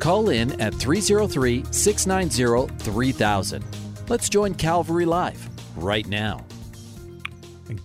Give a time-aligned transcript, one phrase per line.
[0.00, 3.64] Call in at 303 690 3000.
[4.08, 5.46] Let's join Calvary Live
[5.76, 6.44] right now.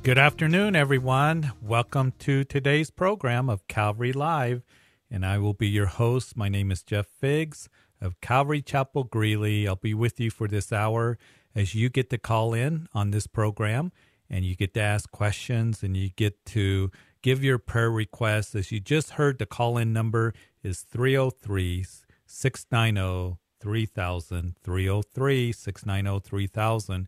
[0.02, 1.52] Good afternoon, everyone.
[1.62, 4.64] Welcome to today's program of Calvary Live,
[5.12, 6.38] and I will be your host.
[6.38, 7.68] My name is Jeff Figs
[8.00, 9.68] of Calvary Chapel Greeley.
[9.68, 11.18] I'll be with you for this hour
[11.54, 13.92] as you get to call in on this program
[14.30, 18.56] and you get to ask questions and you get to give your prayer requests.
[18.56, 21.86] As you just heard, the call in number is 303
[22.26, 24.56] 690 3000.
[24.64, 27.08] 303 690 3000.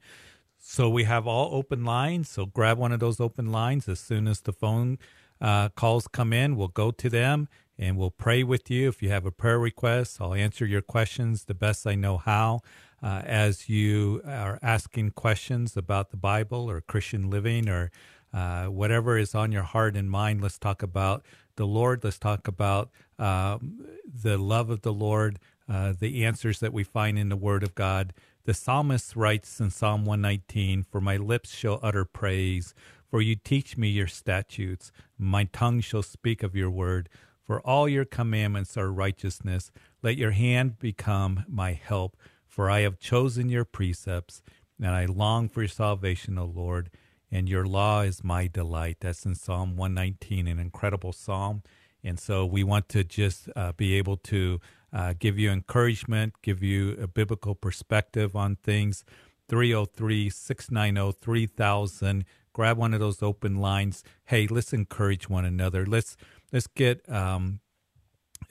[0.60, 2.30] So we have all open lines.
[2.30, 4.98] So grab one of those open lines as soon as the phone
[5.40, 6.56] uh, calls come in.
[6.56, 8.90] We'll go to them and we'll pray with you.
[8.90, 12.62] If you have a prayer request, I'll answer your questions the best I know how.
[13.02, 17.92] Uh, as you are asking questions about the Bible or Christian living or
[18.34, 21.24] uh, whatever is on your heart and mind, let's talk about
[21.58, 22.04] the Lord.
[22.04, 27.20] Let's talk about um, the love of the Lord, uh, the answers that we find
[27.20, 28.14] in the Word of God.
[28.46, 32.74] The psalmist writes in Psalm 119 For my lips shall utter praise,
[33.10, 34.92] for you teach me your statutes.
[35.18, 37.10] My tongue shall speak of your word.
[37.44, 39.72] For all your commandments are righteousness.
[40.02, 42.18] Let your hand become my help.
[42.46, 44.42] For I have chosen your precepts,
[44.82, 46.90] and I long for your salvation, O Lord,
[47.32, 48.98] and your law is my delight.
[49.02, 51.64] That's in Psalm 119, an incredible psalm.
[52.04, 54.60] And so we want to just uh, be able to
[54.94, 59.04] uh, give you encouragement, give you a biblical perspective on things.
[59.50, 62.26] 303 690 3000.
[62.54, 64.04] Grab one of those open lines.
[64.26, 65.86] Hey, let's encourage one another.
[65.86, 66.18] Let's
[66.52, 67.60] let's get um,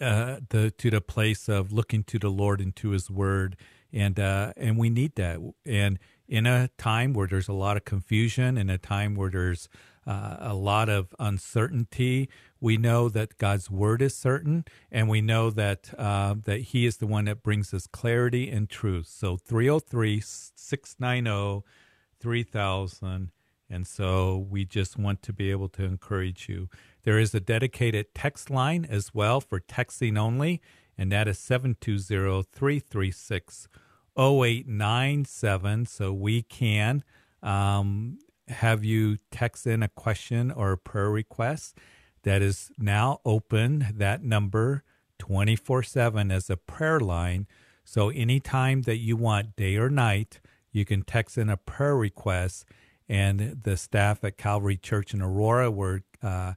[0.01, 3.57] uh, the to the place of looking to the Lord and to His Word,
[3.93, 5.41] and uh, and we need that.
[5.65, 5.99] And
[6.29, 9.69] in a time where there's a lot of confusion, in a time where there's
[10.07, 12.29] uh, a lot of uncertainty,
[12.61, 16.99] we know that God's word is certain, and we know that uh, that He is
[16.99, 19.09] the one that brings us clarity and truth.
[19.09, 21.65] So 303 690
[22.21, 23.31] 3000.
[23.69, 26.69] And so we just want to be able to encourage you.
[27.03, 30.63] There is a dedicated text line as well for texting only,
[30.97, 33.69] and that is 720 336
[34.19, 35.87] 0897.
[35.87, 37.05] So we can
[37.43, 38.19] um,
[38.49, 41.77] have you text in a question or a prayer request
[42.23, 44.83] that is now open, that number
[45.19, 47.47] 24 7 as a prayer line.
[47.85, 50.41] So anytime that you want, day or night,
[50.73, 52.67] you can text in a prayer request,
[53.09, 56.55] and the staff at Calvary Church in Aurora, where uh,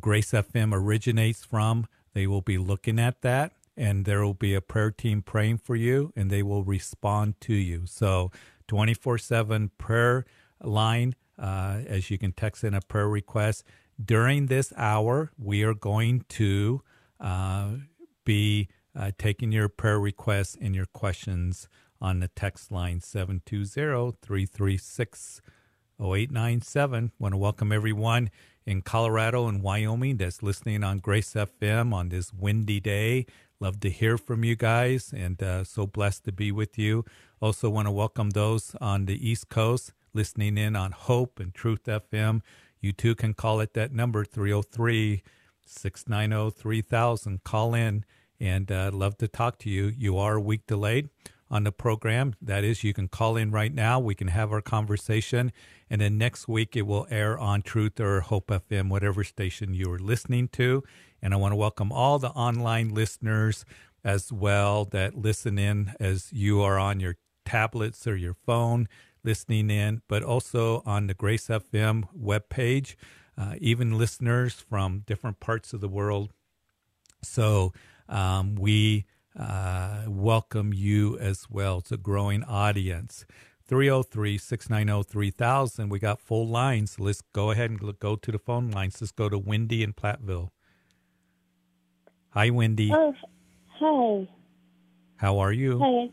[0.00, 4.60] Grace FM originates from, they will be looking at that and there will be a
[4.60, 7.86] prayer team praying for you and they will respond to you.
[7.86, 8.30] So
[8.68, 10.24] 24 7 prayer
[10.62, 13.64] line uh, as you can text in a prayer request.
[14.02, 16.82] During this hour, we are going to
[17.20, 17.68] uh,
[18.24, 18.68] be
[18.98, 21.68] uh, taking your prayer requests and your questions
[22.00, 25.40] on the text line 720 336
[26.00, 27.12] 0897.
[27.18, 28.30] Want to welcome everyone
[28.66, 33.26] in Colorado and Wyoming that's listening on Grace FM on this windy day.
[33.62, 37.04] Love to hear from you guys and uh, so blessed to be with you.
[37.40, 41.84] Also, want to welcome those on the East Coast listening in on Hope and Truth
[41.84, 42.40] FM.
[42.80, 45.22] You too can call it that number 303
[45.64, 47.44] 690 3000.
[47.44, 48.04] Call in
[48.40, 49.92] and uh, love to talk to you.
[49.96, 51.10] You are a week delayed
[51.48, 52.34] on the program.
[52.42, 54.00] That is, you can call in right now.
[54.00, 55.52] We can have our conversation.
[55.88, 59.92] And then next week, it will air on Truth or Hope FM, whatever station you
[59.92, 60.82] are listening to.
[61.22, 63.64] And I want to welcome all the online listeners
[64.04, 68.88] as well that listen in as you are on your tablets or your phone
[69.24, 72.96] listening in, but also on the Grace FM webpage,
[73.38, 76.32] uh, even listeners from different parts of the world.
[77.22, 77.72] So
[78.08, 79.06] um, we
[79.38, 81.78] uh, welcome you as well.
[81.78, 83.24] It's a growing audience.
[83.68, 85.88] 303 690 3000.
[85.88, 86.98] We got full lines.
[86.98, 89.00] Let's go ahead and go to the phone lines.
[89.00, 90.50] Let's go to Wendy in Platteville.
[92.34, 92.90] Hi, Wendy.
[92.92, 93.14] Oh,
[93.78, 94.28] hi.
[95.16, 95.78] How are you?
[95.78, 96.10] Hi.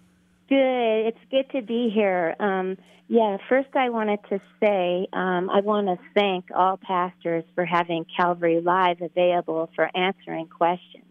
[0.49, 1.07] Good.
[1.07, 2.35] It's good to be here.
[2.39, 2.77] Um,
[3.07, 8.05] yeah, first I wanted to say um, I want to thank all pastors for having
[8.17, 11.05] Calvary Live available for answering questions.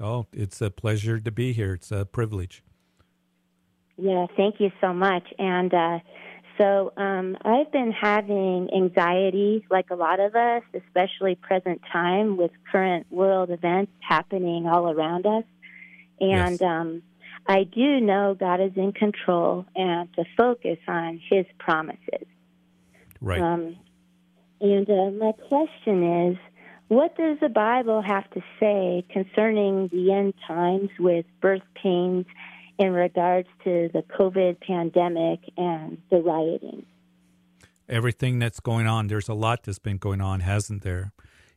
[0.00, 1.74] Oh, it's a pleasure to be here.
[1.74, 2.62] It's a privilege.
[3.96, 5.24] Yeah, thank you so much.
[5.38, 5.98] And uh,
[6.58, 12.50] so um, I've been having anxiety, like a lot of us, especially present time with
[12.70, 15.44] current world events happening all around us.
[16.20, 16.62] And Yes.
[16.62, 17.02] um,
[17.46, 22.26] I do know God is in control and to focus on His promises.
[23.20, 23.40] Right.
[23.40, 23.76] Um,
[24.60, 26.36] and uh, my question is,
[26.88, 32.26] what does the Bible have to say concerning the end times with birth pains
[32.78, 36.86] in regards to the COVID pandemic and the rioting?
[37.88, 39.08] everything that's going on.
[39.08, 41.12] There's a lot that's been going on, hasn't there?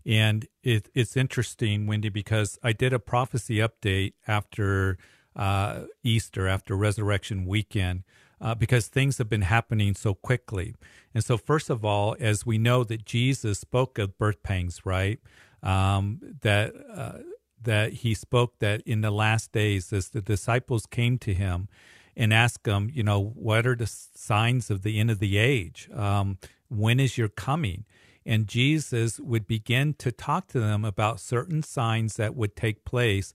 [0.05, 4.97] And it, it's interesting, Wendy, because I did a prophecy update after
[5.35, 8.03] uh, Easter, after Resurrection Weekend,
[8.39, 10.75] uh, because things have been happening so quickly.
[11.13, 15.19] And so, first of all, as we know that Jesus spoke of birth pangs, right?
[15.63, 17.19] Um, that uh,
[17.61, 21.67] that he spoke that in the last days, as the disciples came to him
[22.15, 25.89] and asked him, you know, what are the signs of the end of the age?
[25.93, 26.37] Um,
[26.69, 27.85] when is your coming?
[28.25, 33.33] And Jesus would begin to talk to them about certain signs that would take place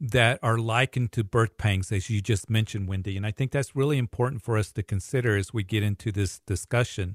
[0.00, 3.16] that are likened to birth pangs, as you just mentioned, Wendy.
[3.16, 6.40] And I think that's really important for us to consider as we get into this
[6.40, 7.14] discussion,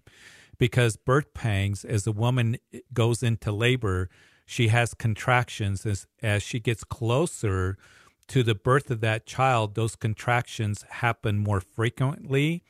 [0.57, 2.57] because birth pangs, as a woman
[2.94, 4.09] goes into labor,
[4.47, 7.77] she has contractions as, as she gets closer
[8.29, 12.63] to the birth of that child, those contractions happen more frequently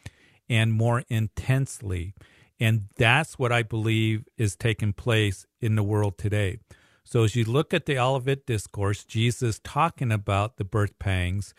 [0.50, 2.16] and more intensely.
[2.60, 6.58] And that's what I believe is taking place in the world today.
[7.04, 11.54] So as you look at the Olivet Discourse, Jesus talking about the birth pangs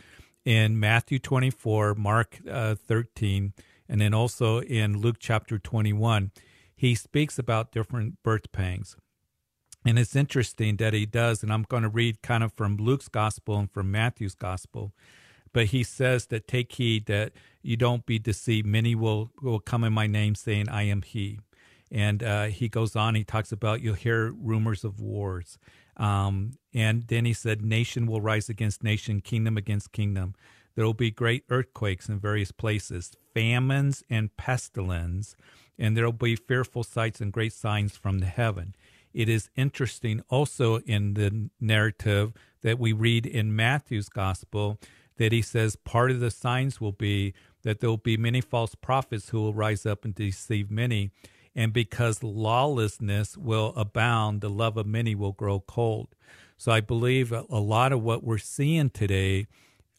[0.44, 3.52] in Matthew 24, Mark uh, 13,
[3.88, 6.32] and then also in Luke chapter 21,
[6.74, 8.96] he speaks about different birth pangs.
[9.84, 13.08] And it's interesting that he does, and I'm going to read kind of from Luke's
[13.08, 14.92] gospel and from Matthew's gospel.
[15.52, 17.32] But he says that take heed that
[17.62, 18.66] you don't be deceived.
[18.66, 21.38] Many will, will come in my name saying, I am he.
[21.90, 25.58] And uh, he goes on, he talks about you'll hear rumors of wars.
[25.96, 30.34] Um, and then he said, Nation will rise against nation, kingdom against kingdom.
[30.74, 35.34] There will be great earthquakes in various places, famines and pestilence,
[35.76, 38.76] and there will be fearful sights and great signs from the heaven.
[39.18, 42.32] It is interesting also in the narrative
[42.62, 44.78] that we read in Matthew's gospel
[45.16, 47.34] that he says part of the signs will be
[47.64, 51.10] that there will be many false prophets who will rise up and deceive many.
[51.56, 56.14] And because lawlessness will abound, the love of many will grow cold.
[56.56, 59.48] So I believe a lot of what we're seeing today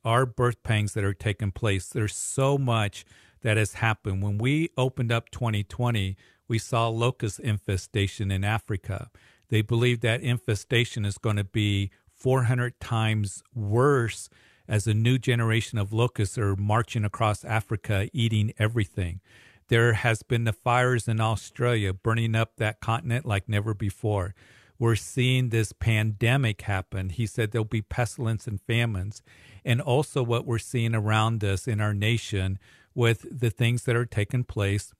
[0.06, 1.90] are birth pangs that are taking place.
[1.90, 3.04] There's so much
[3.42, 4.24] that has happened.
[4.24, 6.16] When we opened up 2020,
[6.50, 9.10] we saw locust infestation in Africa.
[9.50, 14.30] They believe that infestation is going to be 400 times worse
[14.68, 19.22] as a new generation of locusts are marching across Africa, eating everything.
[19.70, 24.36] There has been the fires in Australia burning up that continent like never before.
[24.78, 27.10] We're seeing this pandemic happen.
[27.10, 29.22] He said there'll be pestilence and famines.
[29.66, 32.60] And also what we're seeing around us in our nation
[32.96, 34.94] with the things that are taking place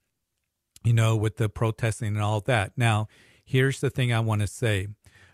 [0.84, 2.72] you know, with the protesting and all that.
[2.76, 3.08] Now,
[3.44, 4.88] here's the thing I want to say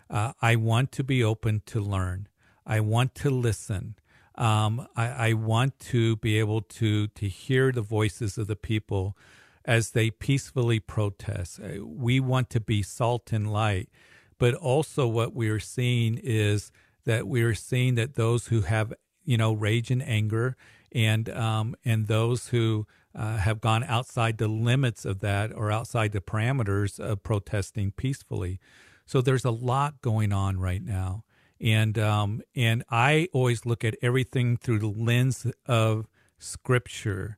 [0.09, 2.27] uh, I want to be open to learn,
[2.65, 3.95] I want to listen.
[4.35, 9.17] Um, I, I want to be able to to hear the voices of the people
[9.65, 11.59] as they peacefully protest.
[11.59, 13.89] Uh, We want to be salt and light,
[14.37, 16.71] but also what we are seeing is
[17.05, 18.93] that we are seeing that those who have
[19.25, 20.55] you know rage and anger
[20.91, 22.85] and um, and those who
[23.15, 28.59] uh, have gone outside the limits of that or outside the parameters of protesting peacefully.
[29.05, 31.23] So there's a lot going on right now,
[31.61, 37.37] and um, and I always look at everything through the lens of Scripture.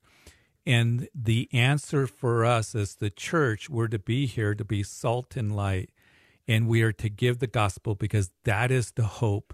[0.65, 5.35] And the answer for us as the church, we're to be here to be salt
[5.35, 5.89] and light,
[6.47, 9.53] and we are to give the gospel because that is the hope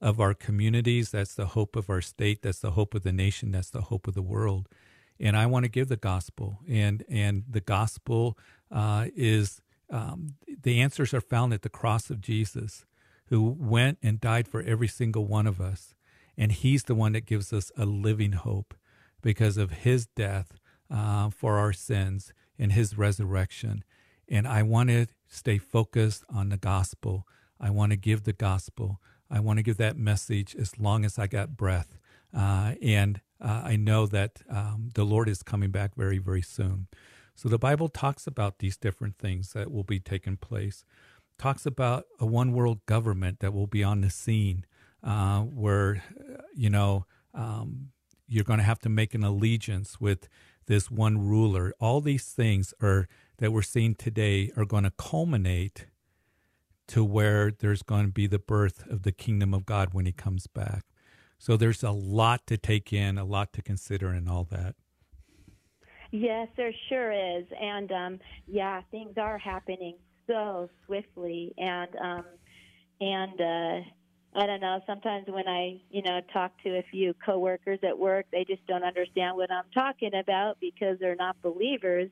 [0.00, 1.10] of our communities.
[1.10, 2.42] That's the hope of our state.
[2.42, 3.52] That's the hope of the nation.
[3.52, 4.68] That's the hope of the world.
[5.20, 8.36] And I want to give the gospel, and and the gospel
[8.70, 12.84] uh, is um, the answers are found at the cross of Jesus,
[13.26, 15.94] who went and died for every single one of us,
[16.36, 18.74] and He's the one that gives us a living hope
[19.20, 20.58] because of His death
[20.90, 23.84] uh, for our sins and His resurrection.
[24.28, 27.26] And I want to stay focused on the gospel.
[27.60, 29.00] I want to give the gospel.
[29.30, 31.98] I want to give that message as long as I got breath.
[32.34, 36.88] Uh, and uh, I know that um, the Lord is coming back very, very soon.
[37.34, 40.84] So the Bible talks about these different things that will be taking place.
[41.38, 44.66] Talks about a one world government that will be on the scene.
[45.02, 46.02] uh, where,
[46.54, 47.90] you know, um,
[48.28, 50.28] you're going to have to make an allegiance with
[50.66, 51.74] this one ruler.
[51.80, 53.08] All these things are
[53.38, 55.86] that we're seeing today are going to culminate
[56.88, 60.12] to where there's going to be the birth of the kingdom of God when he
[60.12, 60.84] comes back.
[61.42, 64.76] So there's a lot to take in, a lot to consider, and all that.
[66.12, 69.96] Yes, there sure is, and um, yeah, things are happening
[70.28, 72.24] so swiftly, and um,
[73.00, 74.82] and uh, I don't know.
[74.86, 78.84] Sometimes when I, you know, talk to a few coworkers at work, they just don't
[78.84, 82.08] understand what I'm talking about because they're not believers,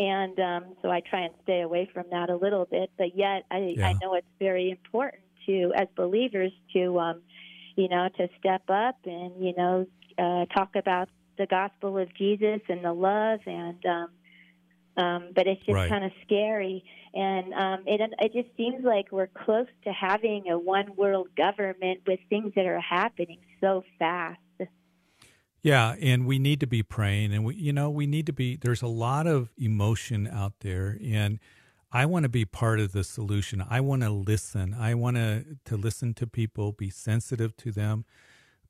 [0.00, 2.90] and um, so I try and stay away from that a little bit.
[2.98, 3.90] But yet, I, yeah.
[3.90, 7.22] I know it's very important to, as believers, to, um,
[7.76, 9.86] you know, to step up and you know,
[10.18, 14.08] uh, talk about the gospel of Jesus and the love and um
[14.96, 15.88] um but it's just right.
[15.88, 20.58] kind of scary and um it it just seems like we're close to having a
[20.58, 24.38] one world government with things that are happening so fast.
[25.62, 28.56] Yeah, and we need to be praying and we you know, we need to be
[28.56, 31.40] there's a lot of emotion out there and
[31.94, 33.64] I want to be part of the solution.
[33.70, 34.74] I want to listen.
[34.78, 38.04] I want to to listen to people, be sensitive to them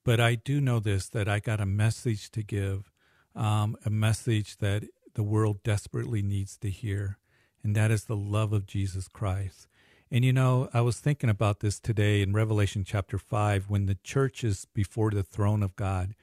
[0.04, 2.92] but I do know this that I got a message to give,
[3.34, 7.18] um, a message that the world desperately needs to hear,
[7.62, 9.66] and that is the love of Jesus Christ.
[10.10, 13.96] And you know, I was thinking about this today in Revelation chapter 5 when the
[14.04, 16.14] church is before the throne of God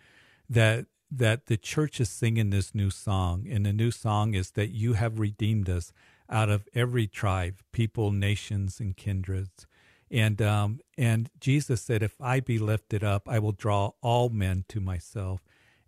[0.50, 4.70] that that the church is singing this new song and the new song is that
[4.70, 5.92] you have redeemed us
[6.32, 9.68] out of every tribe, people, nations and kindreds.
[10.10, 14.66] And um, and Jesus said, "If I be lifted up, I will draw all men
[14.70, 15.42] to myself."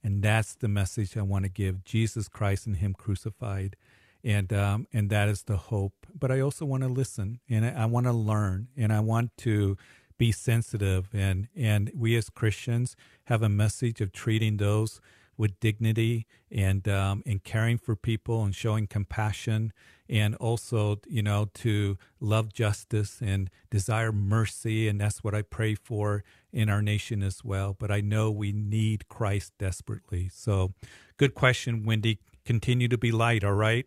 [0.03, 3.75] And that's the message I want to give: Jesus Christ and Him crucified,
[4.23, 6.05] and um, and that is the hope.
[6.17, 9.35] But I also want to listen, and I, I want to learn, and I want
[9.39, 9.77] to
[10.17, 11.09] be sensitive.
[11.13, 12.95] And and we as Christians
[13.25, 15.01] have a message of treating those
[15.37, 19.73] with dignity and um, and caring for people and showing compassion
[20.09, 24.87] and also, you know, to love justice and desire mercy.
[24.87, 27.75] And that's what I pray for in our nation as well.
[27.77, 30.29] But I know we need Christ desperately.
[30.31, 30.73] So,
[31.17, 32.19] good question, Wendy.
[32.45, 33.85] Continue to be light, all right?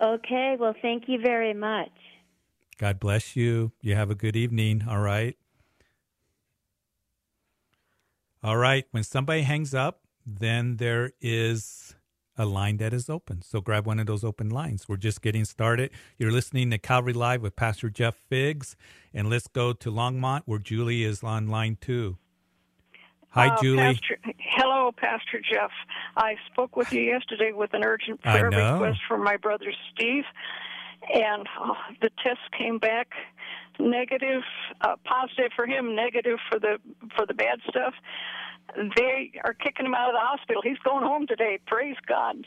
[0.00, 0.56] Okay.
[0.58, 1.90] Well, thank you very much.
[2.78, 3.72] God bless you.
[3.82, 5.36] You have a good evening, all right?
[8.42, 8.86] All right.
[8.90, 10.00] When somebody hangs up,
[10.38, 11.94] then there is
[12.36, 13.42] a line that is open.
[13.42, 14.88] So grab one of those open lines.
[14.88, 15.90] We're just getting started.
[16.18, 18.76] You're listening to Calvary Live with Pastor Jeff Figs.
[19.12, 22.16] And let's go to Longmont where Julie is on line two.
[23.30, 23.76] Hi, uh, Julie.
[23.76, 25.70] Pastor, hello, Pastor Jeff.
[26.16, 30.24] I spoke with you yesterday with an urgent prayer request for my brother Steve,
[31.14, 33.08] and uh, the test came back
[33.78, 34.42] negative,
[34.80, 36.78] uh, positive for him, negative for the
[37.14, 37.94] for the bad stuff
[38.96, 40.62] they are kicking him out of the hospital.
[40.62, 41.58] He's going home today.
[41.66, 42.46] Praise God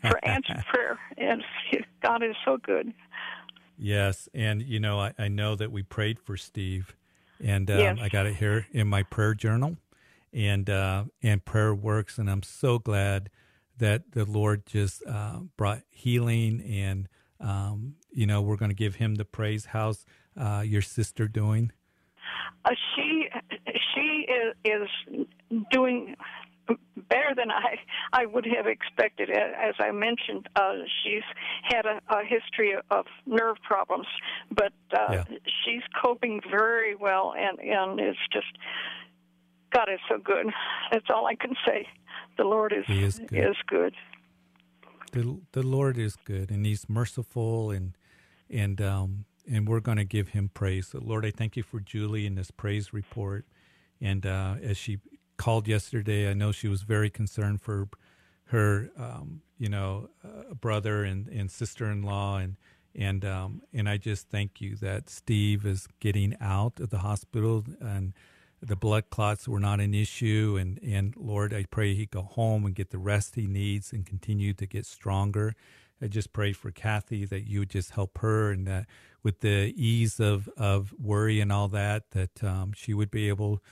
[0.00, 0.98] for answered prayer.
[1.16, 1.42] And
[2.02, 2.92] God is so good.
[3.76, 6.94] Yes, and you know I, I know that we prayed for Steve,
[7.42, 7.98] and um, yes.
[8.00, 9.76] I got it here in my prayer journal,
[10.32, 13.30] and uh, and prayer works, and I'm so glad
[13.78, 17.08] that the Lord just uh, brought healing, and
[17.40, 19.66] um, you know we're going to give Him the praise.
[19.66, 21.72] How's uh, your sister doing?
[22.64, 23.23] Uh, she she
[24.34, 25.26] is, is
[25.70, 26.16] doing
[27.08, 27.76] better than I
[28.12, 29.30] I would have expected.
[29.30, 30.72] As I mentioned, uh,
[31.02, 31.22] she's
[31.62, 34.06] had a, a history of nerve problems,
[34.54, 35.24] but uh, yeah.
[35.64, 38.46] she's coping very well, and and it's just
[39.72, 40.46] God is so good.
[40.92, 41.86] That's all I can say.
[42.36, 43.50] The Lord is is good.
[43.50, 43.94] is good.
[45.12, 47.96] The the Lord is good, and He's merciful, and
[48.50, 50.88] and um and we're going to give Him praise.
[50.88, 53.44] So Lord, I thank you for Julie and this praise report.
[54.04, 54.98] And uh, as she
[55.36, 56.30] called yesterday.
[56.30, 57.88] I know she was very concerned for
[58.46, 62.56] her, um, you know, uh, brother and, and sister in law, and
[62.94, 67.64] and um, and I just thank you that Steve is getting out of the hospital
[67.80, 68.12] and
[68.62, 70.56] the blood clots were not an issue.
[70.60, 74.06] And and Lord, I pray he go home and get the rest he needs and
[74.06, 75.54] continue to get stronger.
[76.00, 78.86] I just pray for Kathy that you would just help her and that
[79.22, 83.62] with the ease of, of worry and all that, that um, she would be able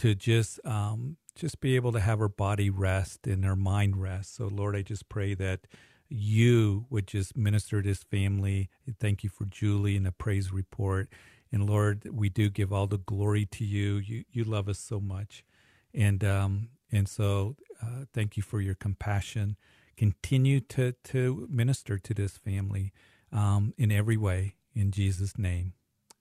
[0.00, 4.34] to just um, just be able to have her body rest and her mind rest.
[4.34, 5.60] So, Lord, I just pray that
[6.08, 8.70] you would just minister to this family.
[8.98, 11.10] Thank you for Julie and the praise report.
[11.52, 13.96] And Lord, we do give all the glory to you.
[13.98, 15.44] You you love us so much,
[15.92, 19.56] and um, and so uh, thank you for your compassion.
[19.98, 22.94] Continue to to minister to this family
[23.32, 24.54] um, in every way.
[24.74, 25.74] In Jesus' name,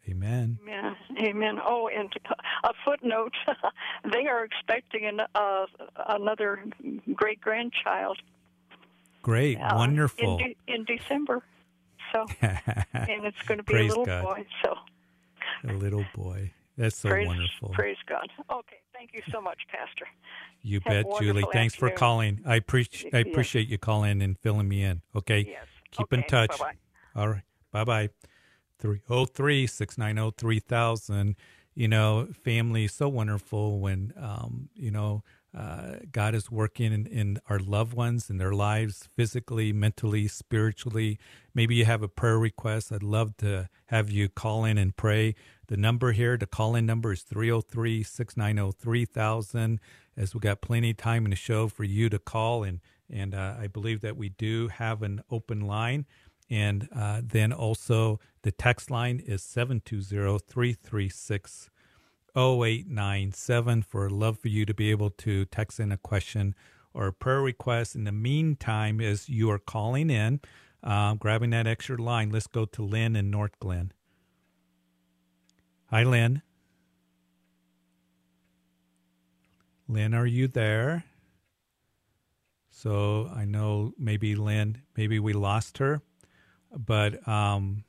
[0.08, 0.58] Amen.
[0.64, 0.96] Amen.
[1.20, 1.60] Amen.
[1.64, 2.12] Oh, and
[2.64, 3.34] a footnote:
[4.12, 5.66] they are expecting an, uh,
[6.08, 6.64] another
[7.14, 8.20] great grandchild.
[9.22, 10.38] Great, uh, wonderful.
[10.38, 11.44] In, de- in, December,
[12.14, 14.24] so and it's going to be a little God.
[14.24, 14.46] boy.
[14.64, 14.76] So
[15.68, 16.54] a little boy.
[16.78, 17.70] That's so praise, wonderful.
[17.70, 18.30] Praise God.
[18.50, 20.08] Okay, thank you so much, Pastor.
[20.62, 21.44] You Have bet, Julie.
[21.52, 21.92] Thanks afternoon.
[21.92, 22.42] for calling.
[22.46, 23.72] I appreciate I appreciate yes.
[23.72, 25.02] you calling and filling me in.
[25.16, 25.46] Okay.
[25.50, 25.66] Yes.
[25.92, 26.22] Keep okay.
[26.22, 26.58] in touch.
[26.58, 27.22] Bye-bye.
[27.22, 27.44] All right.
[27.72, 28.10] Bye bye.
[28.80, 31.36] 303 690 3000.
[31.76, 35.24] You know, family is so wonderful when, um, you know,
[35.58, 41.18] uh, God is working in, in, our loved ones in their lives, physically, mentally, spiritually.
[41.56, 42.92] Maybe you have a prayer request.
[42.92, 45.34] I'd love to have you call in and pray.
[45.68, 49.80] The number here, the call in number is 303 690 3000.
[50.16, 53.34] As we got plenty of time in the show for you to call, and, and
[53.34, 56.06] uh, I believe that we do have an open line.
[56.52, 61.70] And uh, then also the text line is 720 336
[62.36, 66.56] 0897 for love for you to be able to text in a question
[66.94, 67.96] or a prayer request.
[67.96, 70.40] In the meantime, as you are calling in,
[70.84, 73.92] uh, grabbing that extra line, let's go to Lynn in Northglenn.
[75.88, 76.42] Hi, Lynn.
[79.88, 81.04] Lynn, are you there?
[82.70, 86.02] So I know maybe Lynn, maybe we lost her.
[86.72, 87.84] But um,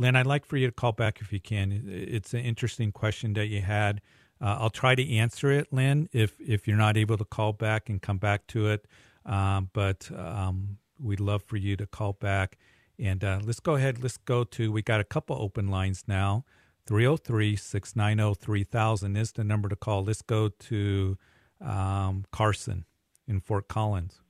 [0.00, 1.84] Lynn, I'd like for you to call back if you can.
[1.86, 4.00] It's an interesting question that you had.
[4.40, 7.90] Uh, I'll try to answer it, Lynn, if if you're not able to call back
[7.90, 8.86] and come back to it.
[9.26, 12.56] Um, but um, we'd love for you to call back.
[12.98, 14.02] And uh, let's go ahead.
[14.02, 16.46] Let's go to, we got a couple open lines now.
[16.86, 20.02] 303 690 3000 is the number to call.
[20.02, 21.18] Let's go to
[21.60, 22.86] um, Carson
[23.28, 24.22] in Fort Collins.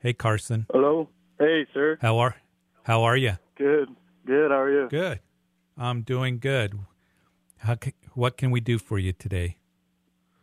[0.00, 0.66] Hey, Carson.
[0.72, 1.08] Hello.
[1.38, 1.96] Hey, sir.
[2.02, 2.34] How are
[2.82, 3.38] How are you?
[3.56, 3.88] Good.
[4.26, 4.50] Good.
[4.50, 4.88] How are you?
[4.88, 5.20] Good.
[5.76, 6.78] I'm doing good.
[7.58, 9.56] How can, what can we do for you today?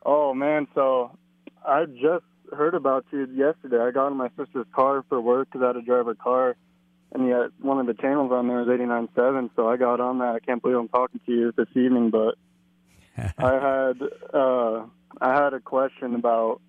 [0.05, 1.17] Oh man, so
[1.65, 3.79] I just heard about you yesterday.
[3.79, 6.55] I got in my sister's car for work because I had to drive her car,
[7.11, 9.49] and yet one of the channels on there is 89.7.
[9.55, 10.35] So I got on that.
[10.35, 12.35] I can't believe I'm talking to you this evening, but
[13.37, 14.01] I had
[14.33, 14.85] uh,
[15.21, 16.61] I had a question about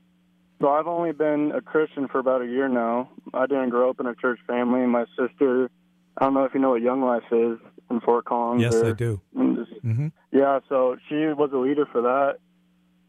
[0.60, 3.08] so I've only been a Christian for about a year now.
[3.32, 4.86] I didn't grow up in a church family.
[4.86, 5.70] My sister,
[6.18, 7.58] I don't know if you know what Young Life is
[7.90, 8.62] in Fort Collins.
[8.62, 9.20] Yes, or, I do.
[9.34, 10.08] Just, mm-hmm.
[10.32, 12.38] Yeah, so she was a leader for that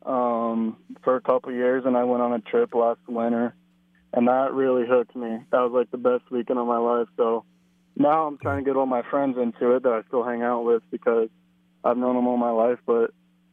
[0.06, 3.54] um, for a couple of years, and I went on a trip last winter,
[4.14, 5.40] and that really hooked me.
[5.52, 7.08] That was like the best weekend of my life.
[7.18, 7.46] So
[7.96, 10.64] now I'm trying to get all my friends into it that I still hang out
[10.66, 11.30] with because
[11.84, 13.12] I've known them all my life, but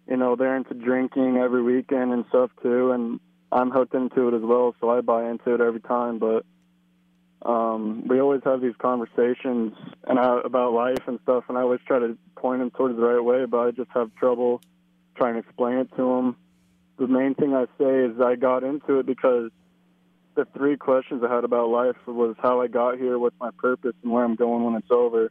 [0.08, 3.20] you know they're into drinking every weekend and stuff too, and
[3.52, 6.18] I'm hooked into it as well, so I buy into it every time.
[6.18, 6.44] But
[7.42, 9.72] um, we always have these conversations
[10.06, 13.02] and I, about life and stuff, and I always try to point them towards the
[13.02, 14.60] right way, but I just have trouble
[15.16, 16.36] trying to explain it to them.
[16.98, 19.50] The main thing I say is I got into it because
[20.34, 23.94] the three questions I had about life was how I got here, what's my purpose,
[24.02, 25.30] and where I'm going when it's over.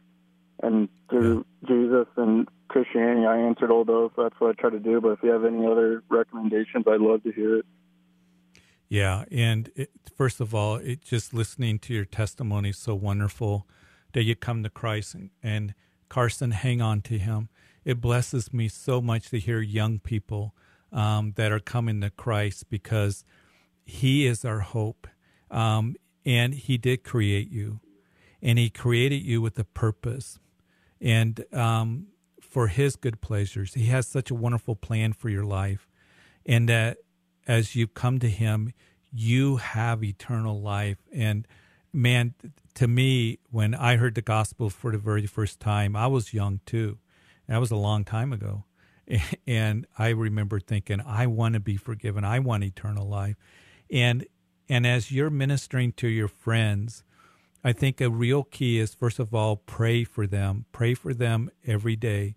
[0.62, 1.68] And through yeah.
[1.68, 4.10] Jesus and Christianity, I answered all those.
[4.16, 5.00] So that's what I try to do.
[5.00, 7.66] But if you have any other recommendations, I'd love to hear it.
[8.88, 13.66] Yeah, and it, first of all, it just listening to your testimony is so wonderful
[14.14, 15.74] that you come to Christ and, and
[16.08, 17.50] Carson, hang on to Him.
[17.84, 20.54] It blesses me so much to hear young people
[20.90, 23.24] um, that are coming to Christ because
[23.84, 25.06] He is our hope,
[25.50, 27.80] um, and He did create you,
[28.40, 30.38] and He created you with a purpose,
[30.98, 32.06] and um,
[32.40, 33.74] for His good pleasures.
[33.74, 35.86] He has such a wonderful plan for your life,
[36.46, 36.96] and that
[37.48, 38.72] as you come to him,
[39.10, 40.98] you have eternal life.
[41.12, 41.48] And
[41.92, 42.34] man,
[42.74, 46.60] to me, when I heard the gospel for the very first time, I was young
[46.66, 46.98] too.
[47.48, 48.64] That was a long time ago.
[49.46, 52.24] And I remember thinking, I want to be forgiven.
[52.24, 53.36] I want eternal life.
[53.90, 54.26] And
[54.68, 57.02] and as you're ministering to your friends,
[57.64, 60.66] I think a real key is first of all, pray for them.
[60.72, 62.36] Pray for them every day.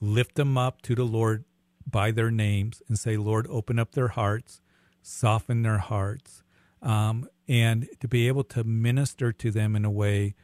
[0.00, 1.44] Lift them up to the Lord
[1.86, 4.60] by their names and say, Lord, open up their hearts,
[5.02, 6.42] soften their hearts,
[6.82, 10.34] um, and to be able to minister to them in a way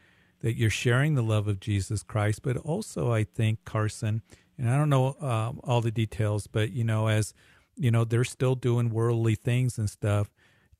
[0.40, 2.42] that you're sharing the love of Jesus Christ.
[2.42, 4.22] But also, I think, Carson,
[4.58, 7.34] and I don't know um, all the details, but, you know, as,
[7.76, 10.30] you know, they're still doing worldly things and stuff,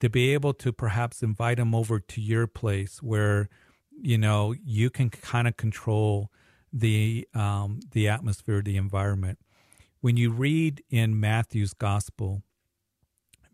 [0.00, 3.48] to be able to perhaps invite them over to your place where,
[3.90, 6.30] you know, you can kind of control
[6.72, 9.38] the um, the atmosphere, the environment
[10.00, 12.42] when you read in Matthew's gospel,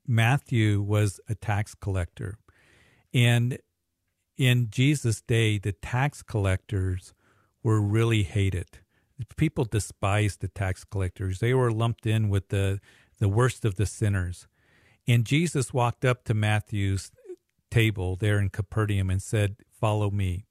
[0.07, 2.39] Matthew was a tax collector.
[3.13, 3.59] And
[4.37, 7.15] in Jesus' day, the tax collectors
[7.63, 8.79] were really hated.
[9.37, 11.39] People despised the tax collectors.
[11.39, 12.81] They were lumped in with the,
[13.19, 14.47] the worst of the sinners.
[15.09, 17.11] And Jesus walked up to Matthew's
[17.71, 20.45] table there in Capernaum and said, Follow me.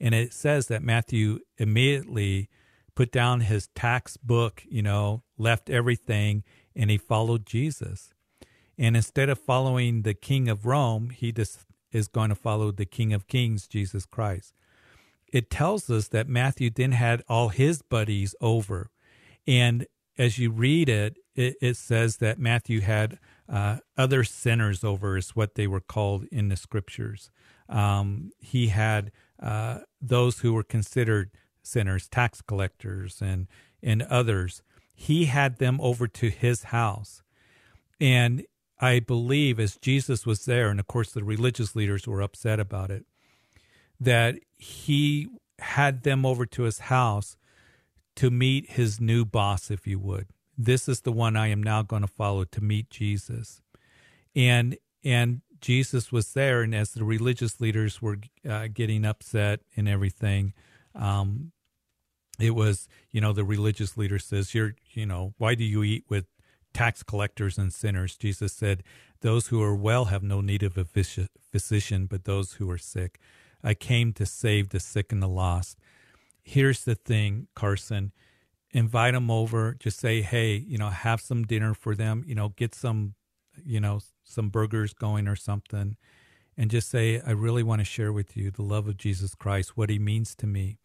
[0.00, 2.48] And it says that Matthew immediately
[2.94, 8.12] put down his tax book, you know, left everything, and he followed Jesus.
[8.78, 12.86] And instead of following the king of Rome, he just is going to follow the
[12.86, 14.54] king of kings, Jesus Christ.
[15.32, 18.90] It tells us that Matthew then had all his buddies over.
[19.46, 19.86] And
[20.18, 25.30] as you read it, it, it says that Matthew had uh, other sinners over, is
[25.30, 27.30] what they were called in the scriptures.
[27.68, 31.30] Um, he had uh, those who were considered
[31.62, 33.46] sinners, tax collectors, and
[33.82, 34.62] and others.
[34.94, 37.22] He had them over to his house,
[38.00, 38.44] and
[38.78, 42.90] I believe as Jesus was there, and of course the religious leaders were upset about
[42.90, 43.06] it,
[44.00, 47.36] that he had them over to his house
[48.16, 50.26] to meet his new boss, if you would.
[50.58, 53.62] This is the one I am now going to follow to meet Jesus,
[54.34, 59.88] and and Jesus was there, and as the religious leaders were uh, getting upset and
[59.88, 60.52] everything,
[60.94, 61.52] um,
[62.38, 66.04] it was you know the religious leader says you're you know why do you eat
[66.08, 66.26] with
[66.72, 68.16] tax collectors and sinners?
[68.16, 68.82] Jesus said
[69.20, 73.18] those who are well have no need of a physician but those who are sick.
[73.62, 75.78] I came to save the sick and the lost.
[76.42, 78.12] Here's the thing carson.
[78.72, 79.76] Invite them over.
[79.78, 82.24] Just say hey you know have some dinner for them.
[82.26, 83.14] You know get some
[83.64, 85.96] you know some burgers going or something
[86.56, 89.76] and just say i really want to share with you the love of jesus christ
[89.76, 90.78] what he means to me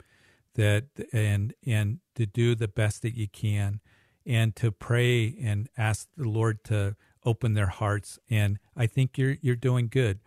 [0.55, 3.79] that and and to do the best that you can
[4.25, 8.19] and to pray and ask the Lord to open their hearts.
[8.29, 10.19] And I think you're you're doing good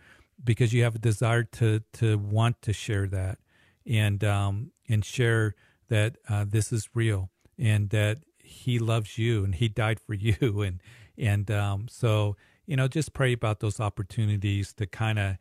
[0.42, 3.38] because you have a desire to to want to share that
[3.87, 5.55] and um and share
[5.88, 10.62] that uh, this is real and that he loves you and he died for you
[10.62, 10.81] and
[11.18, 12.37] and um so
[12.70, 15.37] you know just pray about those opportunities to kind of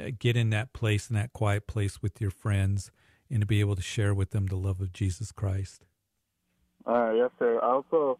[0.00, 2.90] uh, get in that place in that quiet place with your friends
[3.30, 5.86] and to be able to share with them the love of Jesus Christ.
[6.84, 7.60] All right, yes, sir.
[7.62, 8.18] I also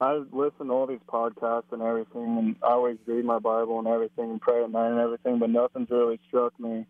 [0.00, 3.86] I listen to all these podcasts and everything, and I always read my Bible and
[3.86, 6.84] everything, and pray at night and everything, but nothing's really struck me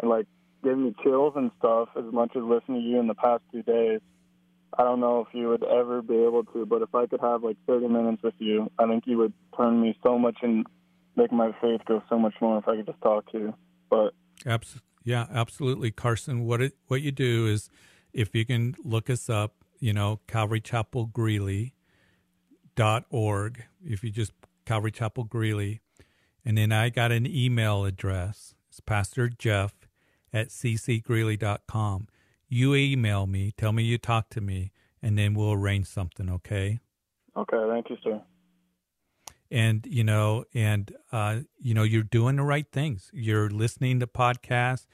[0.00, 0.24] and like
[0.64, 3.62] giving me chills and stuff as much as listening to you in the past two
[3.62, 4.00] days.
[4.78, 7.42] I don't know if you would ever be able to, but if I could have
[7.42, 10.66] like 30 minutes with you, I think you would turn me so much and
[11.16, 13.54] make my faith go so much more if I could just talk to you.
[13.88, 14.14] But
[14.46, 14.86] absolutely.
[15.02, 16.44] Yeah, absolutely, Carson.
[16.44, 17.70] What it what you do is,
[18.12, 21.74] if you can look us up, you know, Calvary Chapel Greeley
[22.76, 23.64] dot org.
[23.84, 24.32] If you just
[24.66, 25.80] Calvary Chapel Greeley,
[26.44, 28.54] and then I got an email address.
[28.68, 29.74] It's Pastor Jeff
[30.32, 32.08] at ccgreeley.com.
[32.50, 36.28] You email me, tell me you talked to me, and then we'll arrange something.
[36.28, 36.80] Okay.
[37.34, 37.64] Okay.
[37.70, 38.20] Thank you, sir
[39.50, 44.06] and you know and uh, you know you're doing the right things you're listening to
[44.06, 44.86] podcasts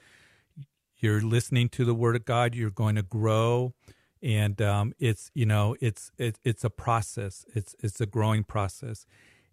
[0.97, 3.73] you're listening to the word of god you're going to grow
[4.21, 9.05] and um, it's you know it's it, it's a process it's it's a growing process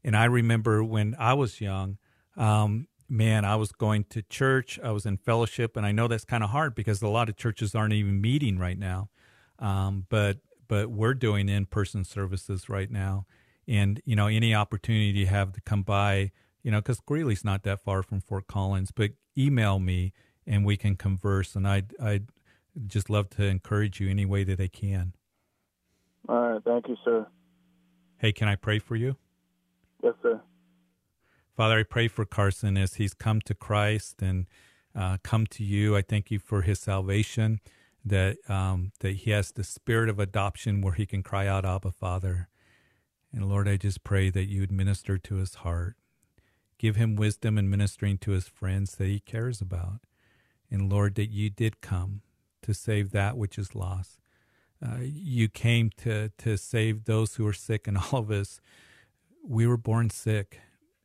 [0.02, 1.98] and i remember when i was young
[2.36, 6.24] um, man i was going to church i was in fellowship and i know that's
[6.24, 9.09] kind of hard because a lot of churches aren't even meeting right now.
[9.59, 13.27] Um, but but we're doing in-person services right now.
[13.68, 17.62] And you know any opportunity you have to come by you know because greeley's not
[17.62, 20.12] that far from fort collins but email me
[20.46, 22.27] and we can converse and i'd i'd
[22.87, 25.14] just love to encourage you any way that i can.
[26.29, 26.62] All right.
[26.64, 27.27] Thank you sir.
[28.18, 29.16] Hey can i pray for you?
[30.03, 30.40] Yes sir
[31.56, 34.46] father i pray for carson as he's come to christ and
[34.96, 37.60] uh, come to you i thank you for his salvation
[38.04, 41.90] that um, that he has the spirit of adoption where he can cry out abba
[41.90, 42.48] father
[43.34, 45.96] and Lord, I just pray that you would minister to his heart.
[46.78, 50.02] Give him wisdom in ministering to his friends that he cares about.
[50.70, 52.20] And Lord, that you did come
[52.62, 54.20] to save that which is lost.
[54.80, 58.60] Uh, you came to, to save those who are sick, and all of us,
[59.44, 60.60] we were born sick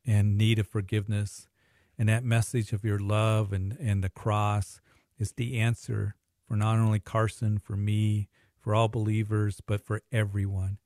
[0.06, 1.48] and need of forgiveness.
[1.98, 4.80] And that message of your love and, and the cross
[5.18, 10.78] is the answer for not only Carson, for me, for all believers, but for everyone.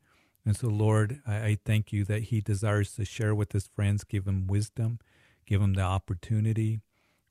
[0.44, 4.04] And so, Lord, I, I, thank you that he desires to share with his friends,
[4.04, 4.98] give him wisdom,
[5.46, 6.80] give him the opportunity.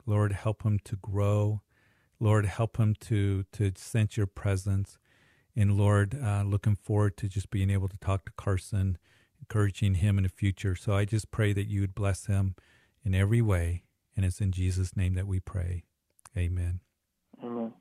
[0.06, 1.62] Lord, help him to grow.
[2.20, 4.98] Lord, help him to, to sense your presence.
[5.56, 8.98] And Lord, uh, looking forward to just being able to talk to Carson,
[9.44, 10.76] encouraging him in the future.
[10.76, 12.56] So I just pray that you would bless him
[13.04, 13.84] in every way.
[14.16, 15.84] And it's in Jesus' name that we pray.
[16.38, 16.80] Amen.
[17.44, 17.74] Amen.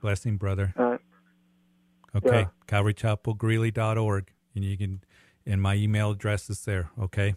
[0.00, 0.74] Blessing, brother.
[0.76, 1.00] Right.
[2.14, 2.40] Okay.
[2.40, 2.46] Yeah.
[2.66, 4.32] CalvaryChapelGreeley.org.
[4.54, 5.04] And you can,
[5.46, 6.90] and my email address is there.
[7.00, 7.34] Okay.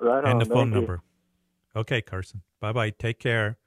[0.00, 0.30] Right on.
[0.30, 0.74] And the phone Thank you.
[0.74, 1.02] number.
[1.76, 2.42] Okay, Carson.
[2.60, 2.90] Bye bye.
[2.90, 3.58] Take care.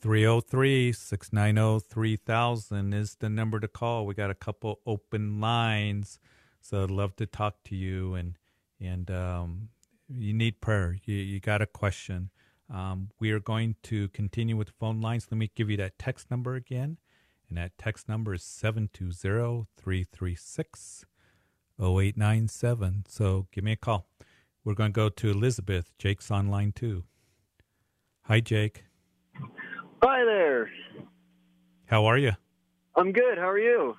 [0.00, 4.06] 303 690 3000 is the number to call.
[4.06, 6.18] We got a couple open lines.
[6.60, 8.14] So I'd love to talk to you.
[8.14, 8.36] And,
[8.80, 9.68] and, um,
[10.08, 10.96] you need prayer.
[11.04, 12.30] You, you got a question.
[12.72, 15.26] Um, we are going to continue with the phone lines.
[15.30, 16.98] Let me give you that text number again.
[17.48, 21.04] And that text number is 720 336
[21.80, 23.04] 0897.
[23.08, 24.06] So give me a call.
[24.64, 25.90] We're going to go to Elizabeth.
[25.98, 27.04] Jake's online too.
[28.22, 28.84] Hi, Jake.
[30.02, 30.70] Hi there.
[31.86, 32.32] How are you?
[32.94, 33.38] I'm good.
[33.38, 33.96] How are you?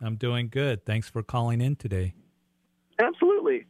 [0.00, 0.84] I'm doing good.
[0.84, 2.14] Thanks for calling in today.
[2.98, 3.66] Absolutely.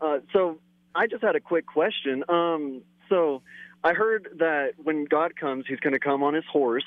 [0.00, 0.58] Uh, so
[0.94, 2.24] I just had a quick question.
[2.28, 3.42] Um, so
[3.84, 6.84] I heard that when God comes, He's going to come on His horse.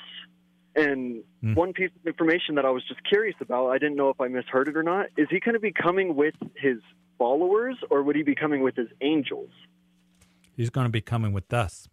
[0.76, 1.56] And Mm.
[1.56, 4.28] one piece of information that I was just curious about, I didn't know if I
[4.28, 5.06] misheard it or not.
[5.16, 6.76] Is He going to be coming with His
[7.18, 9.50] followers, or would He be coming with His angels?
[10.56, 11.88] He's going to be coming with us.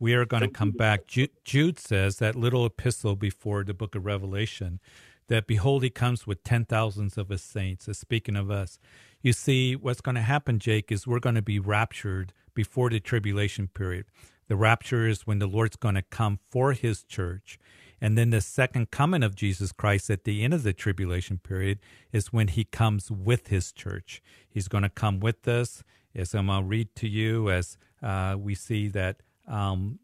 [0.00, 1.06] We are going to come back.
[1.06, 4.80] Jude, Jude says that little epistle before the book of Revelation
[5.28, 7.88] that behold, he comes with ten thousands of his saints.
[7.88, 8.78] Uh, speaking of us,
[9.22, 13.00] you see, what's going to happen, Jake, is we're going to be raptured before the
[13.00, 14.06] tribulation period.
[14.48, 17.58] The rapture is when the Lord's going to come for his church.
[18.00, 21.80] And then the second coming of Jesus Christ at the end of the tribulation period
[22.12, 24.22] is when he comes with his church.
[24.48, 25.82] He's going to come with us.
[26.14, 29.98] As I'm going to read to you, as uh, we see that um,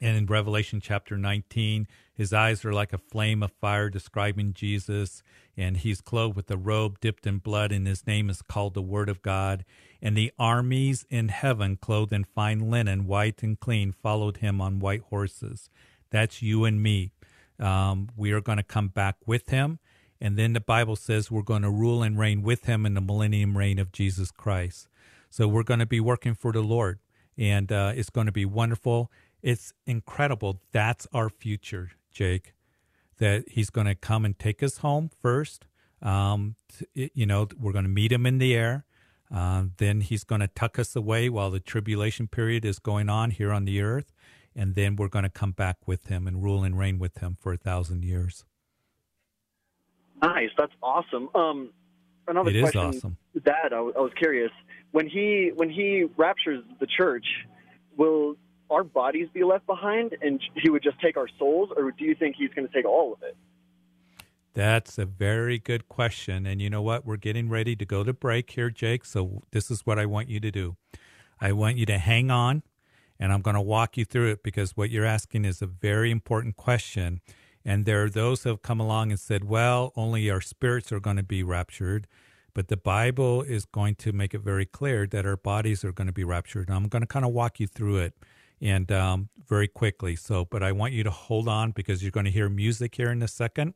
[0.00, 1.86] and in Revelation chapter 19,
[2.20, 5.22] his eyes are like a flame of fire, describing Jesus.
[5.56, 8.82] And he's clothed with a robe dipped in blood, and his name is called the
[8.82, 9.64] Word of God.
[10.02, 14.80] And the armies in heaven, clothed in fine linen, white and clean, followed him on
[14.80, 15.70] white horses.
[16.10, 17.12] That's you and me.
[17.58, 19.78] Um, we are going to come back with him.
[20.20, 23.00] And then the Bible says we're going to rule and reign with him in the
[23.00, 24.88] millennium reign of Jesus Christ.
[25.30, 26.98] So we're going to be working for the Lord,
[27.38, 29.10] and uh, it's going to be wonderful.
[29.40, 30.60] It's incredible.
[30.70, 32.54] That's our future, Jake.
[33.18, 35.66] That he's going to come and take us home first.
[36.00, 36.56] Um,
[36.94, 38.86] t- you know, we're going to meet him in the air.
[39.32, 43.30] Uh, then he's going to tuck us away while the tribulation period is going on
[43.30, 44.12] here on the earth.
[44.56, 47.36] And then we're going to come back with him and rule and reign with him
[47.38, 48.44] for a thousand years.
[50.22, 50.50] Nice.
[50.58, 51.28] That's awesome.
[51.34, 51.70] Um,
[52.26, 53.16] another It is question, awesome.
[53.44, 54.50] Dad, I, w- I was curious
[54.92, 57.26] when he when he raptures the church,
[57.96, 58.34] will
[58.70, 62.14] our bodies be left behind, and he would just take our souls, or do you
[62.14, 63.36] think he's going to take all of it?
[64.54, 66.46] That's a very good question.
[66.46, 67.06] And you know what?
[67.06, 69.04] We're getting ready to go to break here, Jake.
[69.04, 70.76] So this is what I want you to do.
[71.40, 72.62] I want you to hang on
[73.20, 76.10] and I'm going to walk you through it because what you're asking is a very
[76.10, 77.20] important question.
[77.64, 81.00] And there are those who have come along and said, well, only our spirits are
[81.00, 82.06] going to be raptured.
[82.54, 86.06] But the Bible is going to make it very clear that our bodies are going
[86.06, 86.68] to be raptured.
[86.68, 88.14] And I'm going to kind of walk you through it
[88.60, 90.16] and um, very quickly.
[90.16, 93.10] So, but I want you to hold on because you're going to hear music here
[93.10, 93.74] in a second.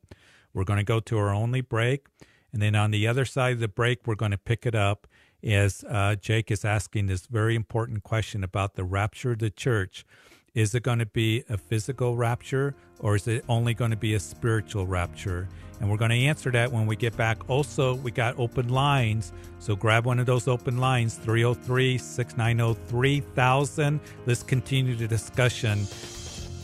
[0.52, 2.06] We're going to go to our only break.
[2.52, 5.08] And then on the other side of the break, we're going to pick it up
[5.42, 10.06] as uh, Jake is asking this very important question about the rapture of the church.
[10.54, 14.14] Is it going to be a physical rapture or is it only going to be
[14.14, 15.48] a spiritual rapture?
[15.80, 17.48] And we're going to answer that when we get back.
[17.48, 19.32] Also, we got open lines.
[19.58, 24.00] So grab one of those open lines 303 690 3000.
[24.26, 25.86] Let's continue the discussion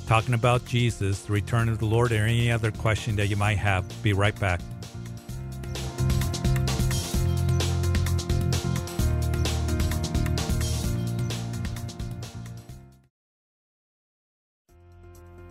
[0.07, 3.59] talking about Jesus, the return of the Lord, or any other question that you might
[3.59, 3.85] have.
[4.03, 4.61] Be right back.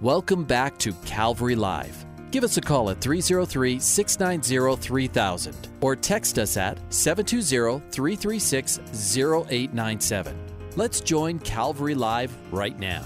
[0.02, 2.06] Welcome back to Calvary Live.
[2.32, 8.80] Give us a call at 303 690 3000 or text us at 720 336
[9.18, 10.38] 0897.
[10.76, 13.04] Let's join Calvary Live right now.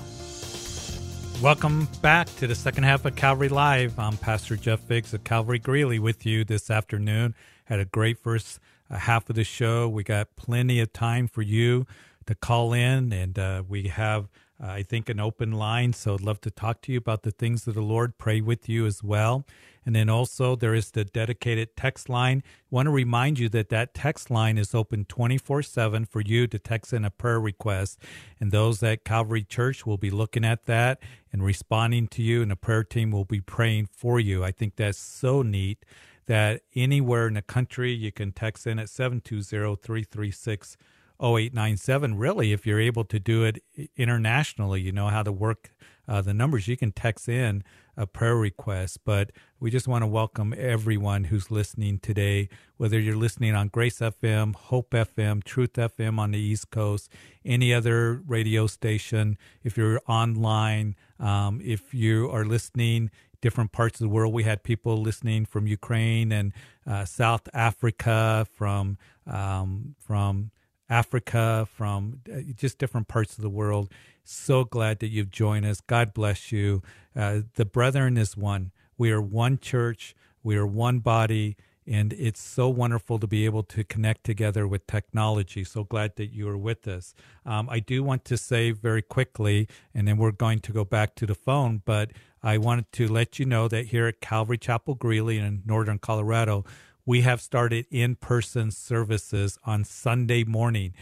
[1.41, 3.97] Welcome back to the second half of Calvary Live.
[3.97, 7.33] I'm Pastor Jeff Figs of Calvary Greeley with you this afternoon.
[7.65, 8.59] Had a great first
[8.89, 9.87] uh, half of the show.
[9.87, 11.87] We got plenty of time for you
[12.25, 14.27] to call in, and uh, we have,
[14.61, 15.93] uh, I think, an open line.
[15.93, 18.67] So I'd love to talk to you about the things of the Lord, pray with
[18.67, 19.45] you as well.
[19.85, 22.43] And then also there is the dedicated text line.
[22.45, 26.59] I want to remind you that that text line is open 24/7 for you to
[26.59, 27.99] text in a prayer request.
[28.39, 32.51] And those at Calvary Church will be looking at that and responding to you and
[32.51, 34.43] the prayer team will be praying for you.
[34.43, 35.83] I think that's so neat
[36.25, 40.77] that anywhere in the country you can text in at 720-336
[41.21, 43.63] 0897 really if you're able to do it
[43.95, 45.71] internationally you know how to work
[46.07, 46.67] uh, the numbers.
[46.67, 47.63] You can text in
[47.95, 53.15] a prayer request, but we just want to welcome everyone who's listening today, whether you're
[53.15, 57.09] listening on Grace FM, Hope FM, Truth FM on the East Coast,
[57.45, 64.05] any other radio station, if you're online, um, if you are listening different parts of
[64.05, 64.33] the world.
[64.33, 66.53] We had people listening from Ukraine and
[66.87, 68.97] uh, South Africa, from
[69.27, 70.51] um, from
[70.89, 73.91] Africa, from uh, just different parts of the world.
[74.23, 75.81] So glad that you've joined us.
[75.81, 76.81] God bless you.
[77.15, 78.71] Uh, the brethren is one.
[78.97, 80.15] We are one church.
[80.43, 81.57] We are one body.
[81.85, 85.65] And it's so wonderful to be able to connect together with technology.
[85.65, 87.13] So glad that you are with us.
[87.45, 91.15] Um, I do want to say very quickly, and then we're going to go back
[91.15, 94.95] to the phone, but I wanted to let you know that here at Calvary Chapel
[94.95, 96.63] Greeley in Northern Colorado,
[97.05, 100.93] we have started in-person services on Sunday morning.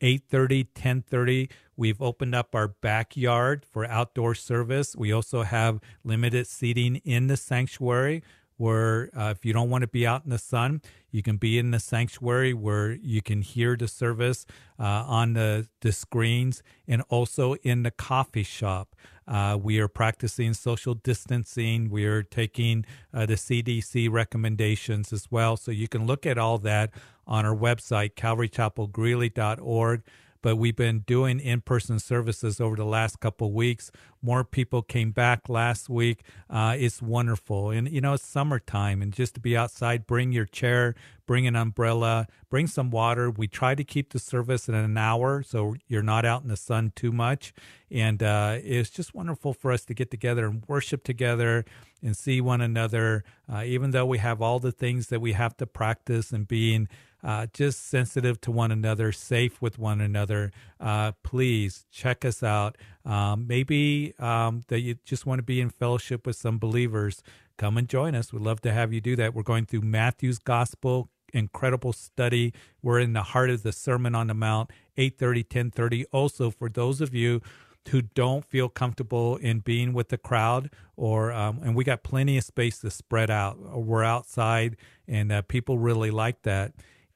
[0.00, 6.96] 8:30 10:30 we've opened up our backyard for outdoor service we also have limited seating
[6.96, 8.22] in the sanctuary
[8.58, 11.58] where uh, if you don't want to be out in the sun, you can be
[11.58, 14.44] in the sanctuary where you can hear the service
[14.78, 18.94] uh, on the, the screens and also in the coffee shop.
[19.26, 21.88] Uh, we are practicing social distancing.
[21.88, 25.56] We are taking uh, the CDC recommendations as well.
[25.56, 26.90] So you can look at all that
[27.26, 30.02] on our website, calvarychapelgreeley.org
[30.42, 33.90] but we've been doing in-person services over the last couple weeks.
[34.22, 36.22] More people came back last week.
[36.50, 40.44] Uh, it's wonderful, and you know it's summertime, and just to be outside, bring your
[40.44, 40.94] chair,
[41.26, 43.30] bring an umbrella, bring some water.
[43.30, 46.56] We try to keep the service in an hour, so you're not out in the
[46.56, 47.52] sun too much,
[47.90, 51.64] and uh, it's just wonderful for us to get together and worship together
[52.02, 53.24] and see one another.
[53.52, 56.88] Uh, even though we have all the things that we have to practice and being
[57.22, 62.76] uh, just sensitive to one another, safe with one another, uh, please check us out.
[63.04, 67.22] Um, maybe um, that you just want to be in fellowship with some believers.
[67.56, 68.32] Come and join us.
[68.32, 69.34] We'd love to have you do that.
[69.34, 72.52] We're going through Matthew's Gospel, incredible study.
[72.82, 76.04] We're in the heart of the Sermon on the Mount, 8:30, 10:30.
[76.12, 77.42] Also, for those of you
[77.88, 82.36] who don't feel comfortable in being with the crowd or um, and we got plenty
[82.38, 83.58] of space to spread out.
[83.58, 86.72] We're outside and uh, people really like that.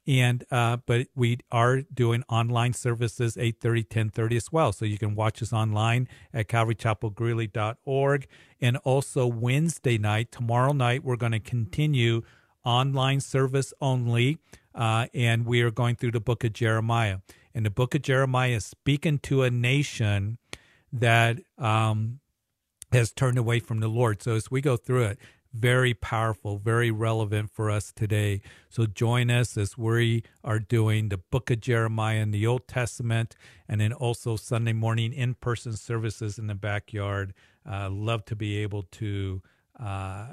[0.06, 4.72] And uh, but we are doing online services 8.30 10.30 as well.
[4.72, 8.26] So you can watch us online at calvarychapelgreeley.org
[8.61, 12.22] and also wednesday night tomorrow night we're going to continue
[12.64, 14.38] online service only
[14.74, 17.18] uh, and we are going through the book of jeremiah.
[17.54, 20.38] And the book of jeremiah is speaking to a nation
[20.92, 22.20] that um,
[22.92, 25.18] has turned away from the lord so as we go through it
[25.52, 28.40] very powerful, very relevant for us today.
[28.70, 33.37] So join us as we are doing the book of Jeremiah in the Old Testament
[33.68, 37.35] and then also Sunday morning in person services in the backyard.
[37.70, 39.42] Uh, love to be able to.
[39.78, 40.26] Uh,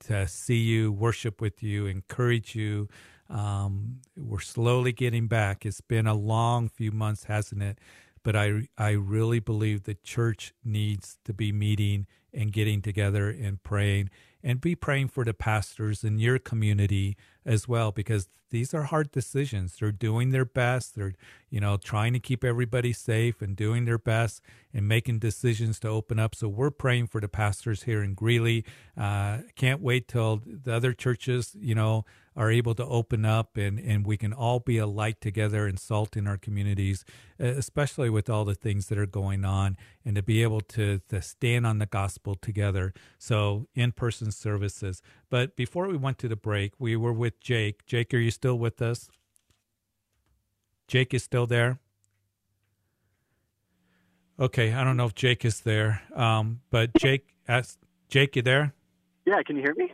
[0.00, 2.88] to see you, worship with you, encourage you.
[3.28, 5.66] Um, we're slowly getting back.
[5.66, 7.78] It's been a long few months, hasn't it?
[8.22, 13.62] But I, I really believe the church needs to be meeting and getting together and
[13.62, 14.10] praying
[14.42, 19.12] and be praying for the pastors in your community as well because these are hard
[19.12, 19.76] decisions.
[19.78, 20.96] They're doing their best.
[20.96, 21.14] They're
[21.50, 24.42] you know trying to keep everybody safe and doing their best
[24.74, 26.34] and making decisions to open up.
[26.34, 28.64] So we're praying for the pastors here in greeley.
[28.96, 32.04] Uh, can't wait till the other churches you know
[32.36, 35.78] are able to open up and, and we can all be a light together and
[35.78, 37.04] salt in our communities,
[37.38, 41.20] especially with all the things that are going on, and to be able to, to
[41.20, 42.92] stand on the gospel together.
[43.18, 45.02] So, in person services.
[45.28, 47.84] But before we went to the break, we were with Jake.
[47.86, 49.10] Jake, are you still with us?
[50.88, 51.78] Jake is still there?
[54.38, 58.72] Okay, I don't know if Jake is there, um, but Jake, ask, Jake, you there?
[59.26, 59.92] Yeah, can you hear me?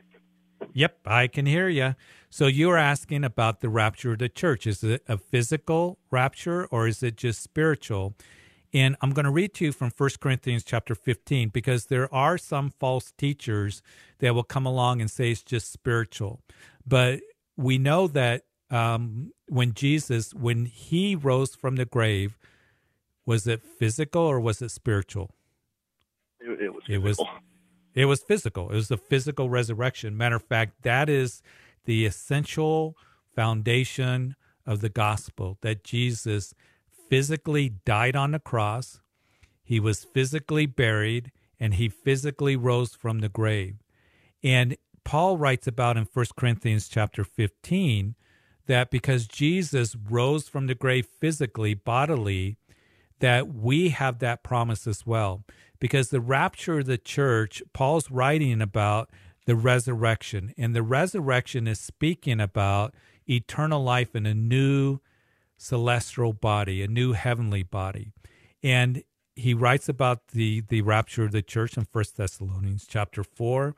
[0.74, 1.94] Yep, I can hear you.
[2.30, 4.66] So you were asking about the rapture of the church.
[4.66, 8.14] Is it a physical rapture or is it just spiritual?
[8.74, 12.36] And I'm going to read to you from 1 Corinthians chapter 15 because there are
[12.36, 13.80] some false teachers
[14.18, 16.42] that will come along and say it's just spiritual.
[16.86, 17.20] But
[17.56, 22.36] we know that um, when Jesus, when he rose from the grave,
[23.24, 25.30] was it physical or was it spiritual?
[26.40, 26.84] It, it was.
[26.86, 26.94] Physical.
[26.94, 27.20] It was.
[27.96, 28.70] It was physical.
[28.70, 30.16] It was a physical resurrection.
[30.16, 31.42] Matter of fact, that is
[31.86, 32.94] the essential
[33.34, 34.36] foundation
[34.66, 36.54] of the gospel that Jesus
[37.08, 39.00] physically died on the cross,
[39.64, 43.76] he was physically buried, and he physically rose from the grave.
[44.42, 48.14] And Paul writes about in 1 Corinthians chapter 15
[48.66, 52.58] that because Jesus rose from the grave physically, bodily,
[53.20, 55.44] that we have that promise as well
[55.78, 59.10] because the rapture of the church, Paul's writing about
[59.46, 62.94] the resurrection, and the resurrection is speaking about
[63.28, 64.98] eternal life in a new
[65.56, 68.12] celestial body, a new heavenly body.
[68.62, 69.02] And
[69.34, 73.74] he writes about the the rapture of the church in First Thessalonians chapter 4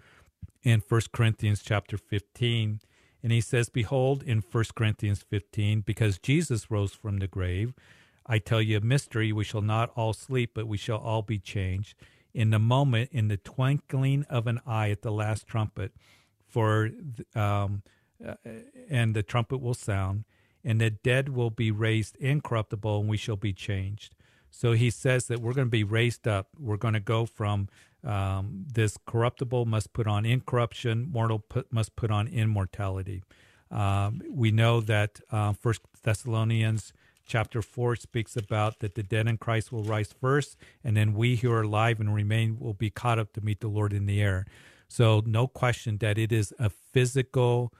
[0.65, 2.81] and First Corinthians chapter 15.
[3.23, 7.75] And he says, Behold, in First Corinthians 15, because Jesus rose from the grave,
[8.29, 11.39] I tell you a mystery, we shall not all sleep, but we shall all be
[11.39, 11.95] changed
[12.35, 15.93] in the moment, in the twinkling of an eye at the last trumpet.
[16.47, 16.91] For,
[17.35, 17.83] um,
[18.25, 18.35] uh,
[18.89, 20.25] and the trumpet will sound,
[20.65, 24.15] and the dead will be raised incorruptible, and we shall be changed.
[24.51, 26.49] So he says that we're going to be raised up.
[26.59, 27.69] We're going to go from
[28.05, 33.23] um, this corruptible must put on incorruption, mortal put, must put on immortality.
[33.71, 36.93] Um, we know that uh, First Thessalonians
[37.29, 41.37] chapter 4 speaks about that the dead in Christ will rise first, and then we
[41.37, 44.21] who are alive and remain will be caught up to meet the Lord in the
[44.21, 44.47] air.
[44.89, 47.73] So, no question that it is a physical,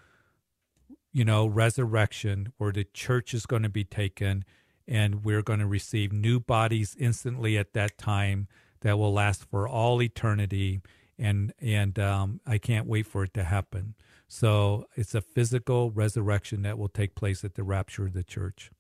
[1.13, 4.45] you know, resurrection where the church is going to be taken
[4.87, 8.47] and we're going to receive new bodies instantly at that time
[8.83, 10.81] that will last for all eternity.
[11.19, 13.95] And, and um, I can't wait for it to happen.
[14.29, 18.71] So, it's a physical resurrection that will take place at the rapture of the church.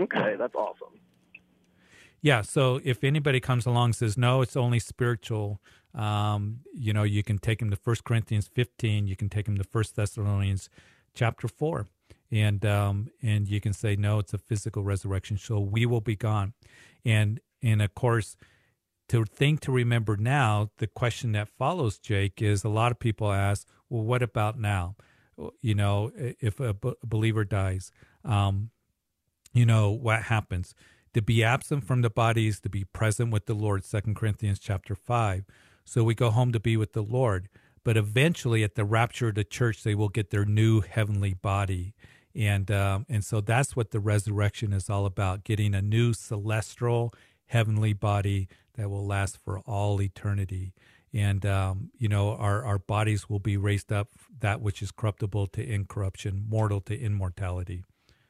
[0.00, 1.00] Okay, that's awesome.
[2.20, 5.60] Yeah, so if anybody comes along and says no, it's only spiritual,
[5.94, 9.56] um, you know, you can take them to First Corinthians 15, you can take them
[9.56, 10.68] to First Thessalonians
[11.14, 11.86] chapter 4.
[12.30, 15.38] And um, and you can say no, it's a physical resurrection.
[15.38, 16.52] So we will be gone,
[17.02, 18.36] and and of course,
[19.08, 23.32] to think to remember now, the question that follows, Jake, is a lot of people
[23.32, 24.96] ask, well, what about now?
[25.62, 27.90] You know, if a believer dies,
[28.24, 28.70] um,
[29.52, 30.74] you know what happens.
[31.14, 34.58] To be absent from the body is to be present with the lord Second corinthians
[34.58, 35.44] chapter 5
[35.84, 37.48] so we go home to be with the lord
[37.88, 41.94] but eventually at the rapture of the church they will get their new heavenly body.
[42.34, 47.14] And um, and so that's what the resurrection is all about getting a new celestial
[47.46, 50.74] heavenly body that will last for all eternity.
[51.14, 54.08] And um, you know our, our bodies will be raised up
[54.40, 57.84] that which is corruptible to incorruption mortal to immortality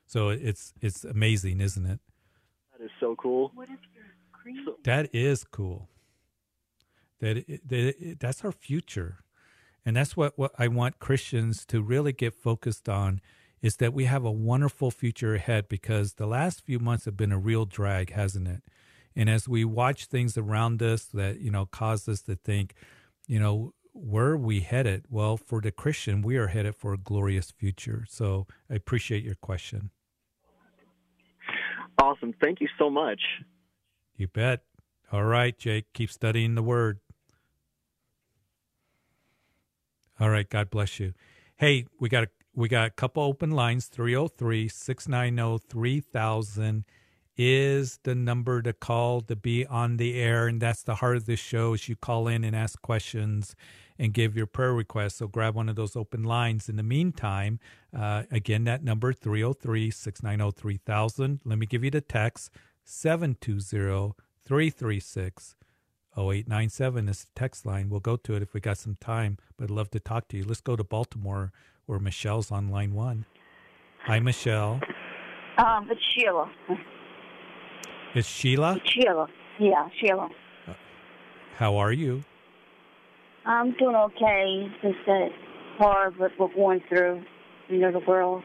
[0.09, 2.01] so it's it's amazing, isn't it?
[2.73, 3.53] That is so cool.
[3.55, 4.67] What is your creed?
[4.85, 5.89] That is cool.
[7.21, 9.19] That, that that's our future,
[9.85, 13.21] and that's what what I want Christians to really get focused on
[13.61, 17.33] is that we have a wonderful future ahead because the last few months have been
[17.33, 18.63] a real drag, hasn't it?
[19.17, 22.73] And as we watch things around us that you know cause us to think,
[23.27, 25.05] you know, where are we headed?
[25.11, 28.07] Well, for the Christian, we are headed for a glorious future.
[28.09, 29.91] So I appreciate your question.
[32.01, 32.33] Awesome.
[32.41, 33.21] Thank you so much.
[34.17, 34.63] You bet.
[35.11, 37.01] All right, Jake, keep studying the word.
[40.21, 41.13] All right, God bless you.
[41.57, 46.83] Hey, we got a we got a couple open lines 303-690-3000
[47.37, 51.27] is the number to call to be on the air and that's the heart of
[51.27, 53.55] this show is you call in and ask questions
[53.99, 55.19] and give your prayer request.
[55.19, 56.69] So grab one of those open lines.
[56.69, 57.59] In the meantime,
[57.97, 61.41] uh, again, that number 303 690 3000.
[61.45, 62.51] Let me give you the text
[62.85, 65.57] 720 336
[66.17, 67.89] 0897 is the text line.
[67.89, 70.37] We'll go to it if we got some time, but I'd love to talk to
[70.37, 70.45] you.
[70.45, 71.53] Let's go to Baltimore
[71.87, 73.25] where Michelle's on line one.
[74.05, 74.81] Hi, Michelle.
[75.59, 76.51] Um, it's Sheila.
[78.15, 78.81] It's Sheila?
[78.85, 79.27] Sheila.
[79.59, 80.29] Yeah, Sheila.
[81.57, 82.25] How are you?
[83.49, 84.67] I'm doing okay.
[84.67, 85.29] It's just that
[85.79, 87.23] hard what we're going through.
[87.69, 88.43] You know, the world.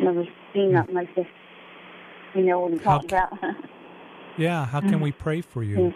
[0.00, 0.24] Never
[0.54, 1.26] seen nothing like this.
[2.34, 3.32] You know what I'm talking about.
[4.38, 5.92] yeah, how can we pray for you?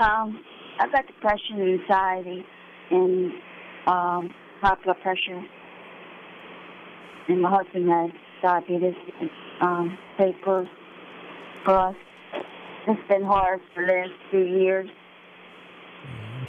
[0.00, 0.40] Um,
[0.80, 2.44] I've got depression and anxiety
[2.90, 3.32] and
[3.86, 5.42] um, high blood pressure.
[7.28, 8.10] And my husband has
[8.42, 8.94] diabetes
[9.60, 10.66] um, papers
[11.64, 11.96] for us.
[12.88, 14.88] It's been hard for the last few years.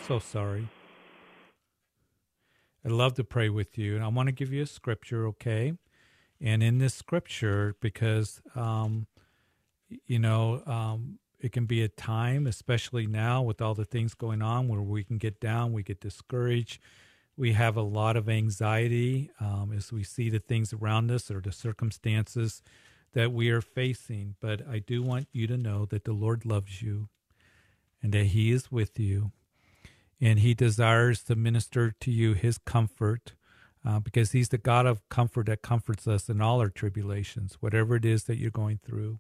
[0.08, 0.68] So sorry.
[2.86, 5.74] I'd love to pray with you, and I want to give you a scripture, okay?
[6.42, 9.08] And in this scripture, because um,
[10.06, 14.42] you know, um, it can be a time, especially now with all the things going
[14.42, 16.82] on, where we can get down, we get discouraged,
[17.38, 21.40] we have a lot of anxiety um, as we see the things around us or
[21.40, 22.62] the circumstances
[23.14, 24.36] that we are facing.
[24.42, 27.08] But I do want you to know that the Lord loves you
[28.04, 29.32] and that He is with you
[30.22, 33.34] and he desires to minister to you his comfort
[33.86, 37.96] uh, because he's the God of comfort that comforts us in all our tribulations, whatever
[37.96, 39.20] it is that you're going through.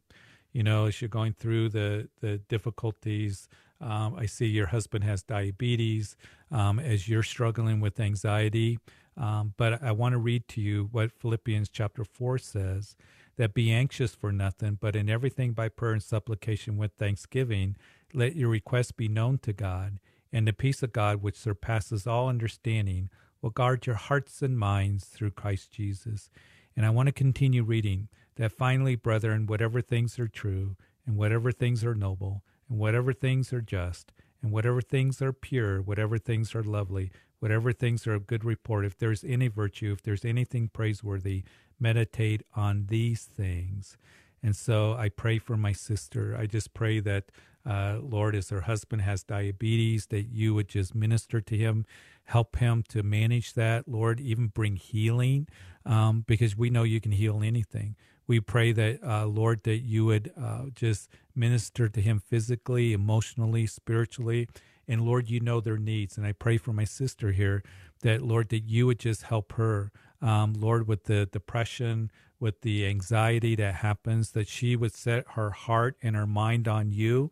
[0.54, 3.48] you know, as you're going through the, the difficulties.
[3.82, 6.16] Um, I see your husband has diabetes,
[6.52, 8.80] um, as you're struggling with anxiety.
[9.18, 12.96] Um, but I want to read to you what Philippians chapter 4 says
[13.38, 17.76] that be anxious for nothing, but in everything by prayer and supplication with thanksgiving,
[18.14, 20.00] let your requests be known to God,
[20.32, 23.10] and the peace of God, which surpasses all understanding,
[23.42, 26.30] will guard your hearts and minds through Christ Jesus.
[26.76, 30.76] And I want to continue reading that finally, brethren, whatever things are true,
[31.06, 34.12] and whatever things are noble, and whatever things are just,
[34.42, 38.86] and whatever things are pure, whatever things are lovely, whatever things are of good report,
[38.86, 41.44] if there's any virtue, if there's anything praiseworthy,
[41.80, 43.98] meditate on these things.
[44.44, 46.36] And so I pray for my sister.
[46.38, 47.32] I just pray that,
[47.70, 51.86] uh, Lord, as her husband has diabetes, that you would just minister to him,
[52.26, 55.48] help him to manage that, Lord, even bring healing,
[55.86, 57.96] um, because we know you can heal anything.
[58.28, 63.66] We pray that, uh, Lord, that you would uh, just minister to him physically, emotionally,
[63.68, 64.48] spiritually.
[64.88, 66.18] And Lord, you know their needs.
[66.18, 67.64] And I pray for my sister here
[68.02, 69.92] that, Lord, that you would just help her
[70.22, 75.52] um, Lord, with the depression, with the anxiety that happens, that she would set her
[75.52, 77.32] heart and her mind on you.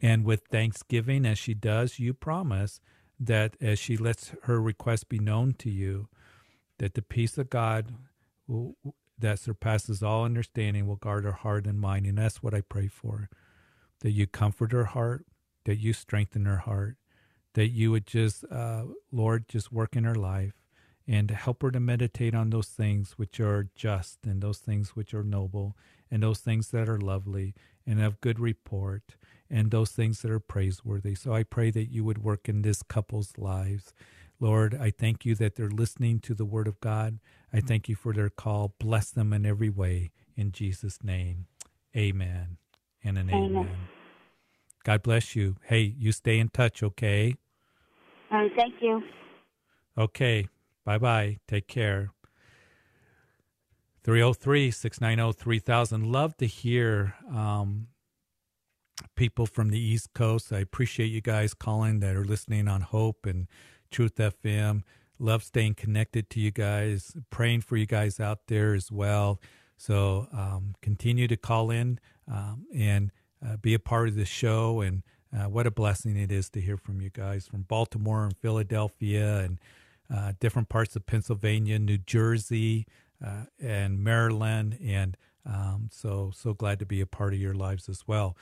[0.00, 2.80] And with thanksgiving, as she does, you promise
[3.18, 6.08] that as she lets her request be known to you,
[6.78, 7.94] that the peace of God
[8.46, 8.76] will,
[9.18, 12.06] that surpasses all understanding will guard her heart and mind.
[12.06, 13.30] And that's what I pray for
[14.00, 15.24] that you comfort her heart,
[15.64, 16.98] that you strengthen her heart,
[17.54, 20.52] that you would just, uh, Lord, just work in her life
[21.08, 25.14] and help her to meditate on those things which are just and those things which
[25.14, 25.76] are noble
[26.10, 27.54] and those things that are lovely
[27.86, 29.16] and of good report
[29.50, 31.14] and those things that are praiseworthy.
[31.14, 33.92] So I pray that you would work in this couple's lives.
[34.38, 37.18] Lord, I thank you that they're listening to the word of God.
[37.52, 38.74] I thank you for their call.
[38.78, 40.10] Bless them in every way.
[40.36, 41.46] In Jesus' name,
[41.96, 42.58] amen
[43.02, 43.56] and an amen.
[43.56, 43.76] amen.
[44.84, 45.56] God bless you.
[45.64, 47.36] Hey, you stay in touch, okay?
[48.30, 49.02] Um, thank you.
[49.96, 50.48] Okay.
[50.84, 51.38] Bye bye.
[51.48, 52.12] Take care.
[54.04, 56.12] 303 690 3000.
[56.12, 57.88] Love to hear um,
[59.14, 60.52] people from the East Coast.
[60.52, 63.46] I appreciate you guys calling that are listening on Hope and
[63.90, 64.82] Truth FM.
[65.18, 69.40] Love staying connected to you guys, praying for you guys out there as well.
[69.76, 71.98] So um, continue to call in
[72.30, 73.12] um, and
[73.46, 74.80] uh, be a part of the show.
[74.80, 75.02] And
[75.34, 79.38] uh, what a blessing it is to hear from you guys from Baltimore and Philadelphia
[79.40, 79.58] and
[80.14, 82.86] uh, different parts of Pennsylvania, New Jersey,
[83.24, 84.78] uh, and Maryland.
[84.82, 88.36] And um, so, so glad to be a part of your lives as well.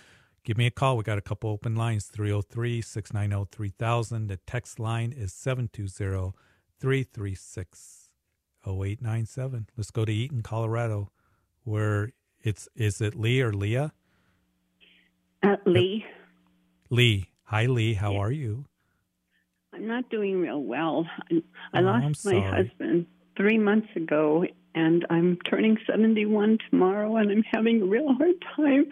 [0.45, 0.99] Give me a call.
[0.99, 4.27] We got a couple open lines 303 690 3000.
[4.27, 6.33] The text line is 720
[6.79, 8.11] 336
[8.67, 9.69] 0897.
[9.75, 11.11] Let's go to Eaton, Colorado,
[11.65, 13.95] where it's, is it Lee or Leah?
[15.43, 16.05] Uh, Lee.
[16.91, 17.31] Lee.
[17.45, 17.95] Hi, Lee.
[17.95, 18.67] How are you?
[19.73, 21.07] I'm not doing real well.
[21.31, 21.41] I,
[21.75, 24.45] oh, lost my husband three months ago,
[24.75, 28.87] and I'm turning 71 tomorrow, and I'm having a real hard time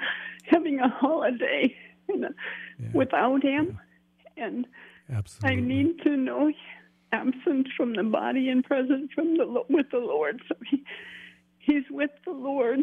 [0.44, 1.74] having a holiday
[2.08, 2.28] yeah.
[2.92, 3.78] without him.
[4.36, 4.46] Yeah.
[4.46, 4.66] And
[5.12, 5.56] Absolutely.
[5.56, 6.52] I need to know
[7.12, 10.40] absence from the body and present from the with the Lord.
[10.48, 10.82] So he,
[11.58, 12.80] he's with the Lord,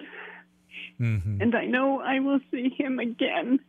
[0.99, 1.41] mm-hmm.
[1.41, 3.59] and I know I will see him again,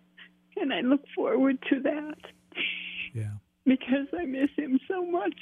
[0.56, 2.18] and I look forward to that.
[3.14, 5.38] Yeah because I miss him so much.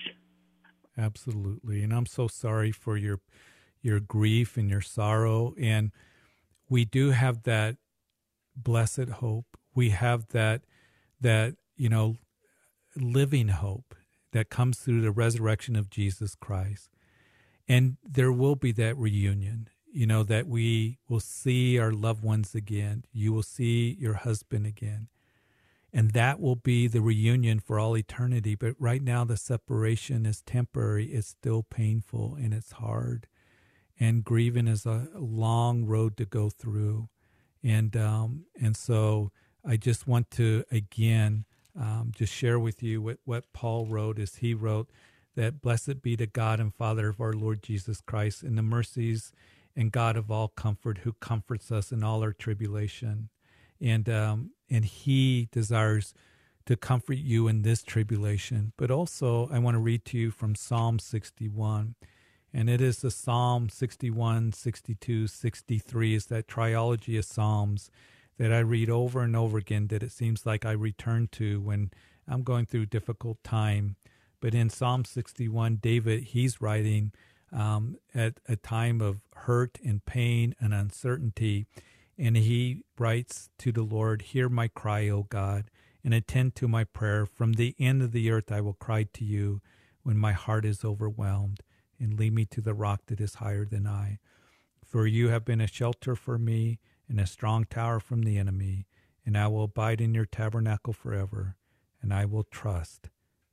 [0.96, 1.82] Absolutely.
[1.82, 3.20] And I'm so sorry for your
[3.82, 5.92] your grief and your sorrow and
[6.68, 7.76] we do have that
[8.56, 9.56] blessed hope.
[9.74, 10.62] We have that
[11.20, 12.16] that, you know,
[12.96, 13.94] living hope
[14.32, 16.90] that comes through the resurrection of Jesus Christ.
[17.66, 22.54] And there will be that reunion, you know, that we will see our loved ones
[22.54, 23.04] again.
[23.12, 25.08] You will see your husband again
[25.92, 28.54] and that will be the reunion for all eternity.
[28.54, 31.06] But right now, the separation is temporary.
[31.06, 33.26] It's still painful and it's hard.
[34.00, 37.08] And grieving is a long road to go through.
[37.62, 39.32] And, um, and so
[39.64, 41.44] I just want to again
[41.78, 44.88] um, just share with you what, what Paul wrote as he wrote
[45.36, 49.32] that blessed be the God and Father of our Lord Jesus Christ and the mercies
[49.76, 53.28] and God of all comfort who comforts us in all our tribulation
[53.80, 56.14] and um, and He desires
[56.66, 58.72] to comfort you in this tribulation.
[58.76, 61.94] But also, I want to read to you from Psalm 61.
[62.58, 67.88] And it is the Psalm 61, 62, 63 is that trilogy of Psalms
[68.36, 71.92] that I read over and over again that it seems like I return to when
[72.26, 73.94] I'm going through difficult time.
[74.40, 77.12] But in Psalm 61, David, he's writing
[77.52, 81.68] um, at a time of hurt and pain and uncertainty
[82.18, 85.70] And he writes to the Lord, Hear my cry, O God,
[86.02, 87.24] and attend to my prayer.
[87.24, 89.60] From the end of the earth I will cry to you
[90.02, 91.60] when my heart is overwhelmed,
[91.98, 94.18] and lead me to the rock that is higher than I.
[94.84, 96.78] For you have been a shelter for me
[97.08, 98.86] and a strong tower from the enemy,
[99.24, 101.56] and I will abide in your tabernacle forever,
[102.00, 103.10] and I will trust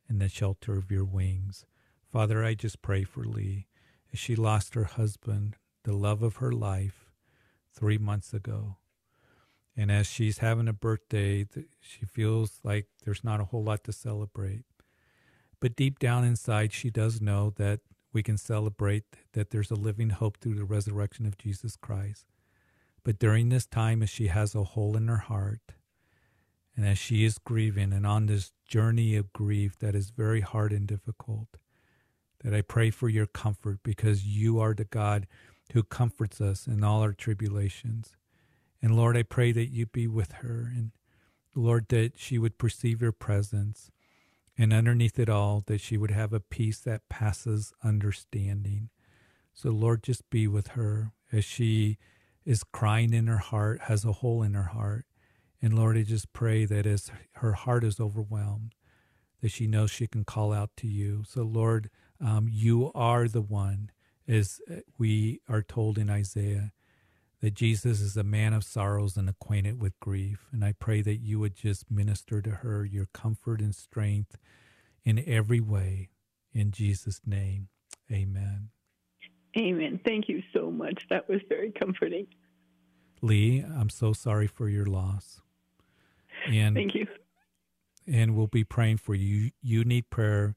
[0.09, 1.65] in the shelter of your wings.
[2.11, 3.67] Father, I just pray for Lee
[4.13, 7.11] as she lost her husband, the love of her life,
[7.73, 8.77] three months ago.
[9.75, 11.45] And as she's having a birthday,
[11.81, 14.63] she feels like there's not a whole lot to celebrate.
[15.59, 17.81] But deep down inside, she does know that
[18.15, 19.03] we can celebrate
[19.33, 22.25] that there's a living hope through the resurrection of Jesus Christ.
[23.03, 25.73] But during this time, as she has a hole in her heart,
[26.75, 30.71] and as she is grieving and on this journey of grief that is very hard
[30.71, 31.57] and difficult,
[32.43, 35.27] that I pray for your comfort because you are the God
[35.73, 38.15] who comforts us in all our tribulations.
[38.81, 40.91] And Lord, I pray that you be with her and
[41.53, 43.89] Lord, that she would perceive your presence
[44.57, 48.89] and underneath it all, that she would have a peace that passes understanding.
[49.53, 51.97] So, Lord, just be with her as she
[52.45, 55.05] is crying in her heart, has a hole in her heart.
[55.61, 58.75] And Lord, I just pray that as her heart is overwhelmed,
[59.41, 61.23] that she knows she can call out to you.
[61.27, 61.89] So, Lord,
[62.21, 63.91] um, you are the one,
[64.27, 64.59] as
[64.97, 66.71] we are told in Isaiah,
[67.45, 70.47] that Jesus is a man of sorrows and acquainted with grief.
[70.51, 74.35] And I pray that you would just minister to her your comfort and strength
[75.03, 76.09] in every way.
[76.53, 77.67] In Jesus' name,
[78.11, 78.69] amen.
[79.55, 79.99] Amen.
[80.03, 81.03] Thank you so much.
[81.11, 82.25] That was very comforting.
[83.21, 85.39] Lee, I'm so sorry for your loss.
[86.49, 87.05] And Thank you.
[88.07, 89.51] And we'll be praying for you.
[89.61, 90.55] You need prayer.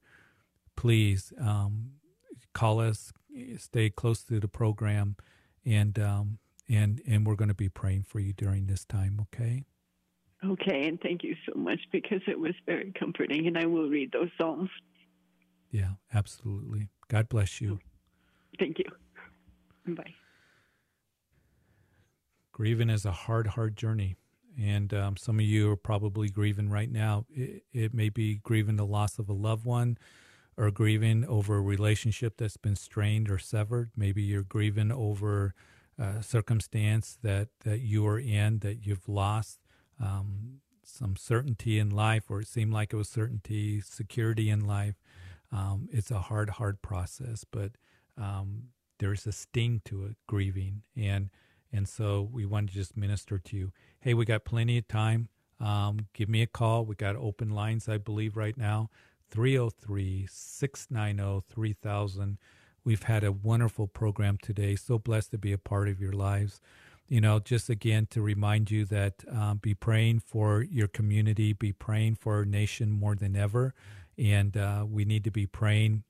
[0.75, 1.91] Please um,
[2.55, 3.13] call us.
[3.57, 5.17] Stay close to the program,
[5.63, 6.39] and um,
[6.69, 9.19] and and we're going to be praying for you during this time.
[9.21, 9.65] Okay.
[10.45, 14.13] Okay, and thank you so much because it was very comforting, and I will read
[14.13, 14.69] those psalms.
[15.69, 16.89] Yeah, absolutely.
[17.09, 17.79] God bless you.
[18.57, 18.85] Thank you.
[19.95, 20.13] Bye.
[22.53, 24.15] Grieving is a hard, hard journey.
[24.59, 27.25] And um, some of you are probably grieving right now.
[27.29, 29.97] It, it may be grieving the loss of a loved one
[30.57, 33.91] or grieving over a relationship that's been strained or severed.
[33.95, 35.53] Maybe you're grieving over
[35.99, 39.59] a circumstance that, that you are in that you've lost
[40.01, 44.95] um, some certainty in life, or it seemed like it was certainty, security in life.
[45.51, 47.71] Um, it's a hard, hard process, but
[48.17, 48.69] um,
[48.99, 51.29] there's a sting to it, grieving, and
[51.71, 53.71] and so we want to just minister to you.
[53.99, 55.29] Hey, we got plenty of time.
[55.59, 56.83] Um, give me a call.
[56.83, 58.89] We got open lines, I believe, right now
[59.29, 62.37] 303 690 3000.
[62.89, 64.75] We've had a wonderful program today.
[64.75, 66.59] So blessed to be a part of your lives.
[67.07, 71.71] You know, just again to remind you that um, be praying for your community, be
[71.71, 73.75] praying for our nation more than ever.
[74.17, 76.03] And uh, we need to be praying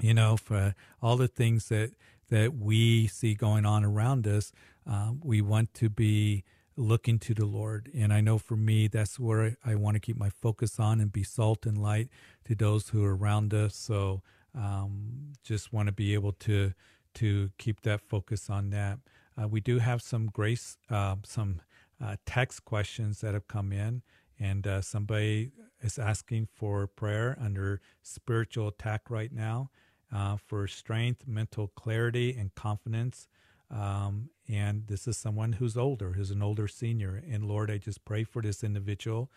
[0.00, 1.90] you know, for all the things that
[2.28, 4.52] that we see going on around us,
[4.88, 6.44] uh, we want to be
[6.76, 7.90] looking to the Lord.
[7.92, 11.00] And I know for me, that's where I, I, want to keep my focus on
[11.00, 12.08] and be salt and light
[12.44, 13.74] to those who are around us.
[13.74, 14.22] So
[14.54, 16.72] um, just want to be able to
[17.14, 18.98] to keep that focus on that.
[19.40, 21.60] Uh, we do have some grace, uh, some
[22.02, 24.02] uh, text questions that have come in,
[24.38, 29.70] and uh, somebody is asking for prayer under spiritual attack right now
[30.14, 33.28] uh, for strength, mental clarity, and confidence.
[33.70, 37.22] Um, and this is someone who's older, who's an older senior.
[37.30, 39.30] And Lord, I just pray for this individual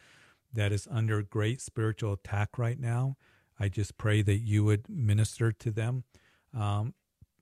[0.53, 3.17] that is under great spiritual attack right now.
[3.59, 6.03] I just pray that you would minister to them.
[6.57, 6.93] Um,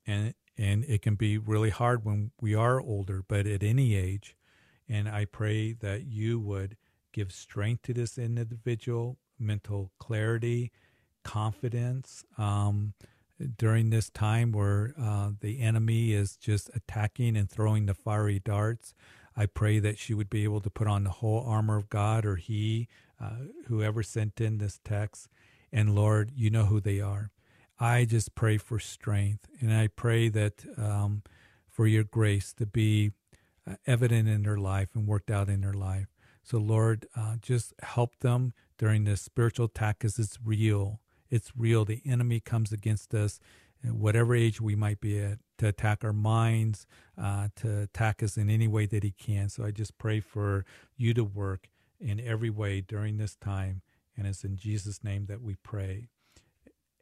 [0.06, 4.36] and and it can be really hard when we are older, but at any age.
[4.88, 6.76] And I pray that you would
[7.14, 10.72] give strength to this individual, mental clarity,
[11.24, 12.94] confidence, um,
[13.58, 18.94] during this time where uh, the enemy is just attacking and throwing the fiery darts.
[19.36, 22.26] I pray that she would be able to put on the whole armor of God
[22.26, 22.88] or he,
[23.20, 25.30] uh, whoever sent in this text.
[25.72, 27.32] And Lord, you know who they are.
[27.80, 29.48] I just pray for strength.
[29.60, 31.24] And I pray that um,
[31.70, 33.12] for your grace to be
[33.70, 36.08] uh, evident in their life and worked out in their life.
[36.44, 41.00] So, Lord, uh, just help them during this spiritual attack because it's real.
[41.30, 41.86] It's real.
[41.86, 43.40] The enemy comes against us,
[43.84, 46.86] at whatever age we might be at, to attack our minds,
[47.20, 49.50] uh, to attack us in any way that he can.
[49.50, 50.66] So I just pray for
[50.98, 51.70] you to work
[52.00, 53.82] in every way during this time.
[54.22, 56.10] And it's in Jesus' name that we pray.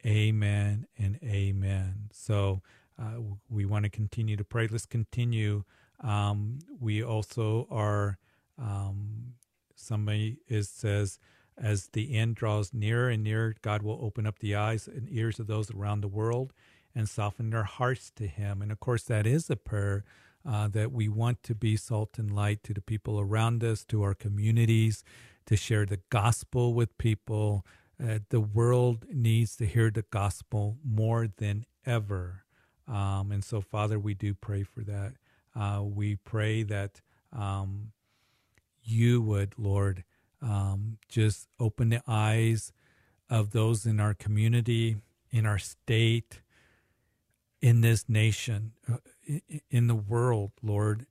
[0.06, 2.08] Amen and amen.
[2.12, 2.62] So
[2.98, 4.66] uh, we want to continue to pray.
[4.66, 5.64] Let's continue
[6.02, 8.18] Um, we also are,
[8.58, 9.34] um,
[9.74, 11.18] somebody is says,
[11.58, 15.38] as the end draws nearer and nearer, God will open up the eyes and ears
[15.38, 16.54] of those around the world
[16.94, 18.62] and soften their hearts to Him.
[18.62, 20.04] And of course, that is a prayer
[20.48, 24.02] uh, that we want to be salt and light to the people around us, to
[24.02, 25.04] our communities,
[25.46, 27.64] to share the gospel with people.
[28.02, 32.44] Uh, the world needs to hear the gospel more than ever.
[32.88, 35.12] Um, and so, Father, we do pray for that.
[35.54, 37.00] Uh, we pray that
[37.32, 37.92] um,
[38.82, 40.04] you would, Lord,
[40.42, 42.72] um, just open the eyes
[43.28, 44.96] of those in our community,
[45.30, 46.40] in our state,
[47.60, 48.96] in this nation, uh,
[49.70, 51.06] in the world, Lord.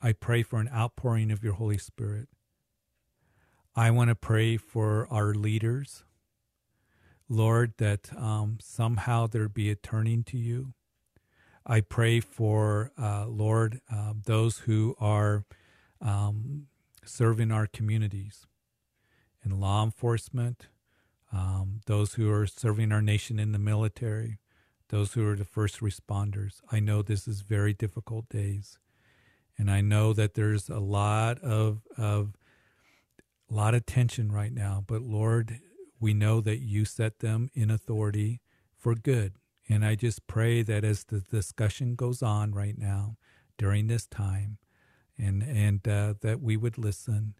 [0.00, 2.28] I pray for an outpouring of your Holy Spirit.
[3.74, 6.04] I want to pray for our leaders,
[7.26, 10.74] Lord, that um, somehow there be a turning to you.
[11.64, 15.46] I pray for, uh, Lord, uh, those who are
[16.02, 16.66] um,
[17.04, 18.46] serving our communities
[19.42, 20.66] in law enforcement,
[21.32, 24.38] um, those who are serving our nation in the military,
[24.90, 26.60] those who are the first responders.
[26.70, 28.78] I know this is very difficult days,
[29.56, 32.36] and I know that there's a lot of of
[33.54, 34.84] lot of tension right now.
[34.86, 35.58] But Lord,
[36.00, 38.40] we know that you set them in authority
[38.76, 39.34] for good,
[39.68, 43.16] and I just pray that as the discussion goes on right now
[43.58, 44.58] during this time,
[45.18, 47.34] and and uh, that we would listen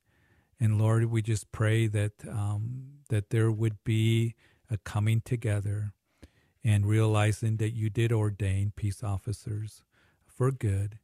[0.63, 4.37] and Lord, we just pray that um, that there would be
[4.71, 5.93] a coming together
[6.63, 9.83] and realizing that you did ordain peace officers
[10.25, 11.01] for good.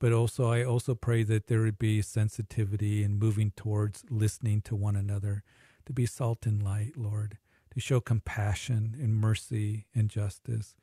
[0.00, 4.74] But also, I also pray that there would be sensitivity and moving towards listening to
[4.74, 5.44] one another,
[5.86, 7.38] to be salt and light, Lord,
[7.72, 10.74] to show compassion and mercy and justice.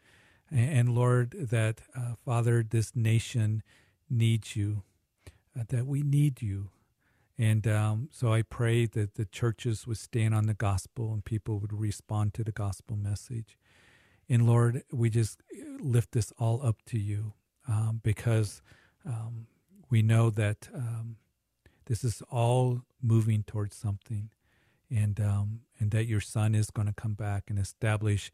[0.49, 3.63] And, and Lord, that, uh, Father, this nation
[4.09, 4.83] needs you,
[5.59, 6.69] uh, that we need you,
[7.37, 11.59] and um, so I pray that the churches would stand on the gospel and people
[11.59, 13.57] would respond to the gospel message.
[14.27, 15.41] And Lord, we just
[15.79, 17.33] lift this all up to you
[17.67, 18.61] um, because
[19.07, 19.47] um,
[19.89, 21.17] we know that um,
[21.87, 24.31] this is all moving towards something,
[24.91, 28.31] and um, and that your Son is going to come back and establish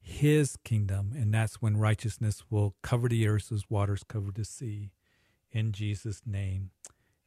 [0.00, 4.92] His kingdom, and that's when righteousness will cover the earth as waters cover the sea.
[5.52, 6.70] In Jesus' name,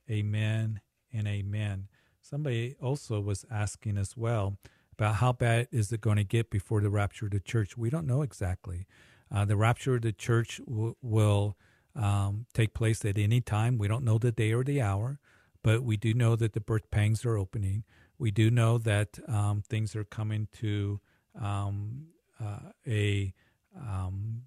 [0.10, 0.82] Amen
[1.14, 1.88] and amen.
[2.22, 4.58] Somebody also was asking as well
[4.94, 7.78] about how bad is it going to get before the rapture of the church.
[7.78, 8.88] We don't know exactly.
[9.34, 11.58] Uh, the rapture of the church w- will
[11.96, 13.78] um, take place at any time.
[13.78, 15.20] We don't know the day or the hour,
[15.64, 17.84] but we do know that the birth pangs are opening.
[18.18, 21.00] We do know that um, things are coming to
[21.39, 22.08] um,
[22.44, 23.34] uh, a
[23.76, 24.44] um,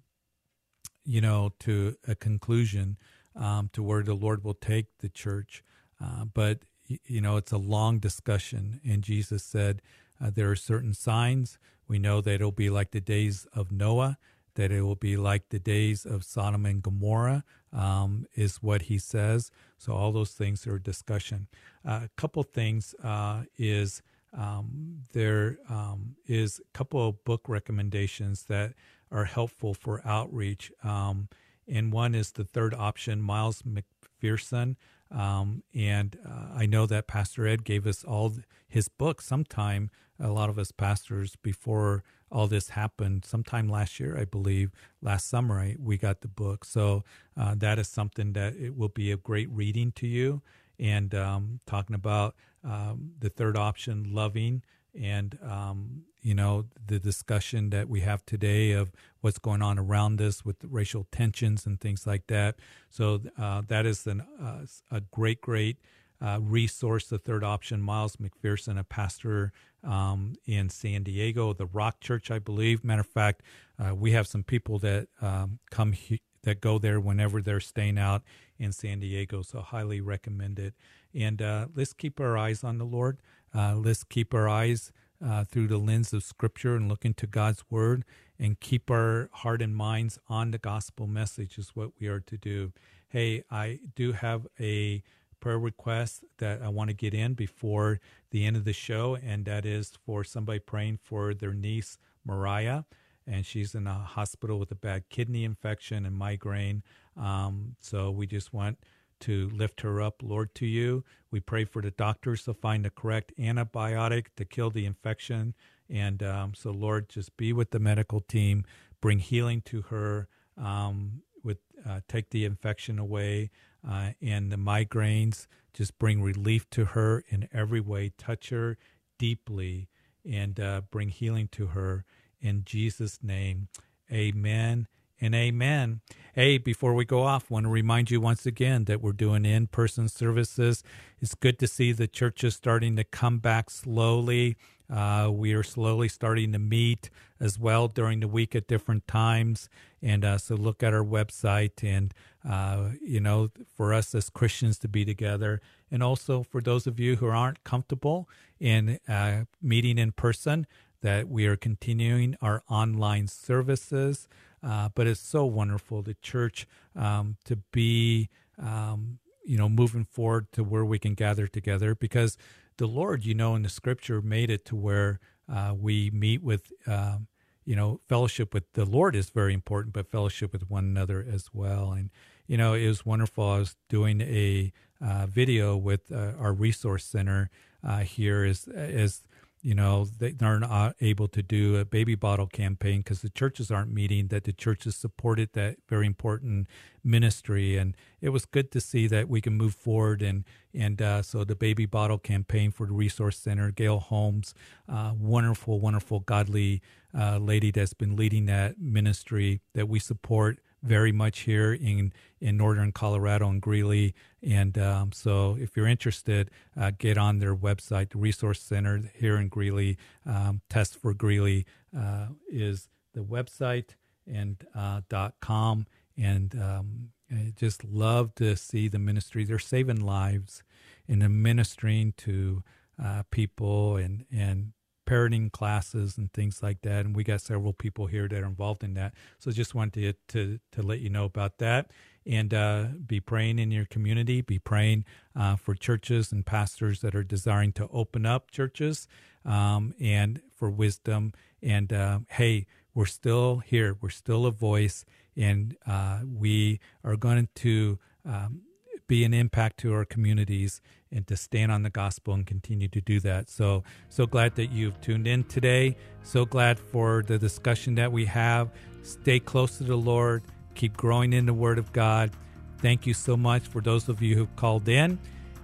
[1.05, 2.97] you know to a conclusion
[3.37, 5.63] um, to where the Lord will take the church.
[6.03, 8.81] Uh, but, you know, it's a long discussion.
[8.87, 9.81] And Jesus said
[10.21, 11.57] uh, there are certain signs.
[11.87, 14.17] We know that it'll be like the days of Noah,
[14.57, 18.97] that it will be like the days of Sodom and Gomorrah, um, is what he
[18.97, 19.51] says.
[19.77, 21.47] So all those things are discussion.
[21.87, 24.01] Uh, a couple things uh, is
[24.33, 28.73] um, there um, is a couple of book recommendations that
[29.11, 30.71] are helpful for outreach.
[30.83, 31.29] Um,
[31.67, 34.75] and one is the third option, Miles McPherson.
[35.11, 38.33] Um, and uh, I know that Pastor Ed gave us all
[38.67, 44.17] his books sometime, a lot of us pastors, before all this happened, sometime last year,
[44.19, 44.71] I believe,
[45.01, 46.65] last summer, I, we got the book.
[46.65, 47.03] So
[47.39, 50.41] uh, that is something that it will be a great reading to you.
[50.79, 54.61] And um, talking about um, the third option, loving,
[54.99, 60.21] and um, you know the discussion that we have today of what's going on around
[60.21, 62.55] us with racial tensions and things like that.
[62.89, 65.77] So uh, that is an, uh, a great, great
[66.21, 67.07] uh, resource.
[67.07, 69.51] The third option, Miles McPherson, a pastor
[69.83, 72.83] um, in San Diego, the Rock Church, I believe.
[72.83, 73.41] Matter of fact,
[73.79, 77.97] uh, we have some people that um, come he- that go there whenever they're staying
[77.97, 78.23] out
[78.57, 79.41] in San Diego.
[79.41, 80.73] So highly recommend it.
[81.13, 83.19] And uh, let's keep our eyes on the Lord.
[83.53, 84.91] Uh, let's keep our eyes
[85.25, 88.05] uh, through the lens of Scripture and look into God's Word
[88.39, 92.37] and keep our heart and minds on the gospel message, is what we are to
[92.37, 92.71] do.
[93.09, 95.01] Hey, I do have a
[95.39, 97.99] prayer request that I want to get in before
[98.31, 102.83] the end of the show, and that is for somebody praying for their niece, Mariah.
[103.25, 106.83] And she's in a hospital with a bad kidney infection and migraine.
[107.17, 108.77] Um, so we just want
[109.21, 111.03] to lift her up, Lord, to you.
[111.31, 115.55] We pray for the doctors to find the correct antibiotic to kill the infection.
[115.89, 118.65] And um, so, Lord, just be with the medical team,
[119.01, 120.27] bring healing to her,
[120.57, 123.49] um, with uh, take the infection away.
[123.87, 125.47] Uh, and the migraines.
[125.73, 128.11] Just bring relief to her in every way.
[128.17, 128.77] Touch her
[129.19, 129.89] deeply
[130.25, 132.03] and uh, bring healing to her.
[132.41, 133.67] In Jesus' name,
[134.11, 134.87] amen
[135.19, 136.01] and amen.
[136.33, 139.67] Hey, before we go off, want to remind you once again that we're doing in
[139.67, 140.83] person services.
[141.19, 144.57] It's good to see the churches starting to come back slowly.
[144.89, 147.09] Uh, we are slowly starting to meet
[147.39, 149.69] as well during the week at different times.
[150.01, 152.13] And uh, so look at our website and,
[152.47, 155.59] uh, you know, for us as Christians to be together.
[155.91, 158.29] And also for those of you who aren't comfortable
[158.59, 160.65] in uh, meeting in person,
[161.01, 164.27] that we are continuing our online services.
[164.63, 170.51] Uh, but it's so wonderful, the church, um, to be, um, you know, moving forward
[170.53, 172.37] to where we can gather together because
[172.77, 175.19] the Lord, you know, in the scripture made it to where
[175.51, 177.27] uh, we meet with, um,
[177.65, 181.49] you know, fellowship with the Lord is very important, but fellowship with one another as
[181.53, 181.91] well.
[181.91, 182.09] And,
[182.47, 183.49] you know, it was wonderful.
[183.49, 187.49] I was doing a uh, video with uh, our resource center
[187.83, 189.21] uh, here as, as
[189.61, 193.69] you know they are not able to do a baby bottle campaign because the churches
[193.71, 196.67] aren't meeting that the churches supported that very important
[197.03, 201.21] ministry and it was good to see that we can move forward and and uh,
[201.21, 204.53] so the baby bottle campaign for the resource center gail holmes
[204.87, 206.81] uh, wonderful wonderful godly
[207.17, 212.57] uh, lady that's been leading that ministry that we support very much here in in
[212.57, 214.13] northern Colorado and Greeley.
[214.43, 219.37] And um, so, if you're interested, uh, get on their website, the Resource Center here
[219.37, 219.97] in Greeley.
[220.25, 221.65] Um, Test for Greeley
[221.97, 225.01] uh, is the website and uh,
[225.41, 225.87] com.
[226.17, 227.09] And um,
[227.55, 229.43] just love to see the ministry.
[229.43, 230.63] They're saving lives
[231.07, 232.63] and ministering to
[233.03, 234.73] uh, people and and
[235.07, 237.05] parenting classes and things like that.
[237.05, 239.13] And we got several people here that are involved in that.
[239.39, 241.89] So just wanted to, to, to let you know about that
[242.25, 245.05] and uh, be praying in your community, be praying
[245.35, 249.07] uh, for churches and pastors that are desiring to open up churches
[249.45, 251.33] um, and for wisdom.
[251.63, 255.05] And uh, hey, we're still here, we're still a voice,
[255.35, 258.61] and uh, we are going to um,
[259.07, 260.81] be an impact to our communities
[261.11, 263.49] and to stand on the gospel and continue to do that.
[263.49, 265.95] So, so glad that you've tuned in today.
[266.23, 268.69] So glad for the discussion that we have.
[269.03, 270.43] Stay close to the Lord,
[270.75, 272.31] keep growing in the Word of God.
[272.79, 275.17] Thank you so much for those of you who've called in.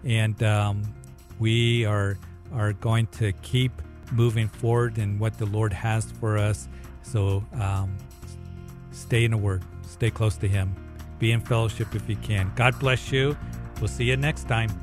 [0.03, 0.83] And um,
[1.39, 2.17] we are,
[2.53, 3.71] are going to keep
[4.11, 6.67] moving forward in what the Lord has for us.
[7.01, 7.97] So um,
[8.91, 10.75] stay in the Word, stay close to Him,
[11.19, 12.51] be in fellowship if you can.
[12.55, 13.37] God bless you.
[13.79, 14.82] We'll see you next time.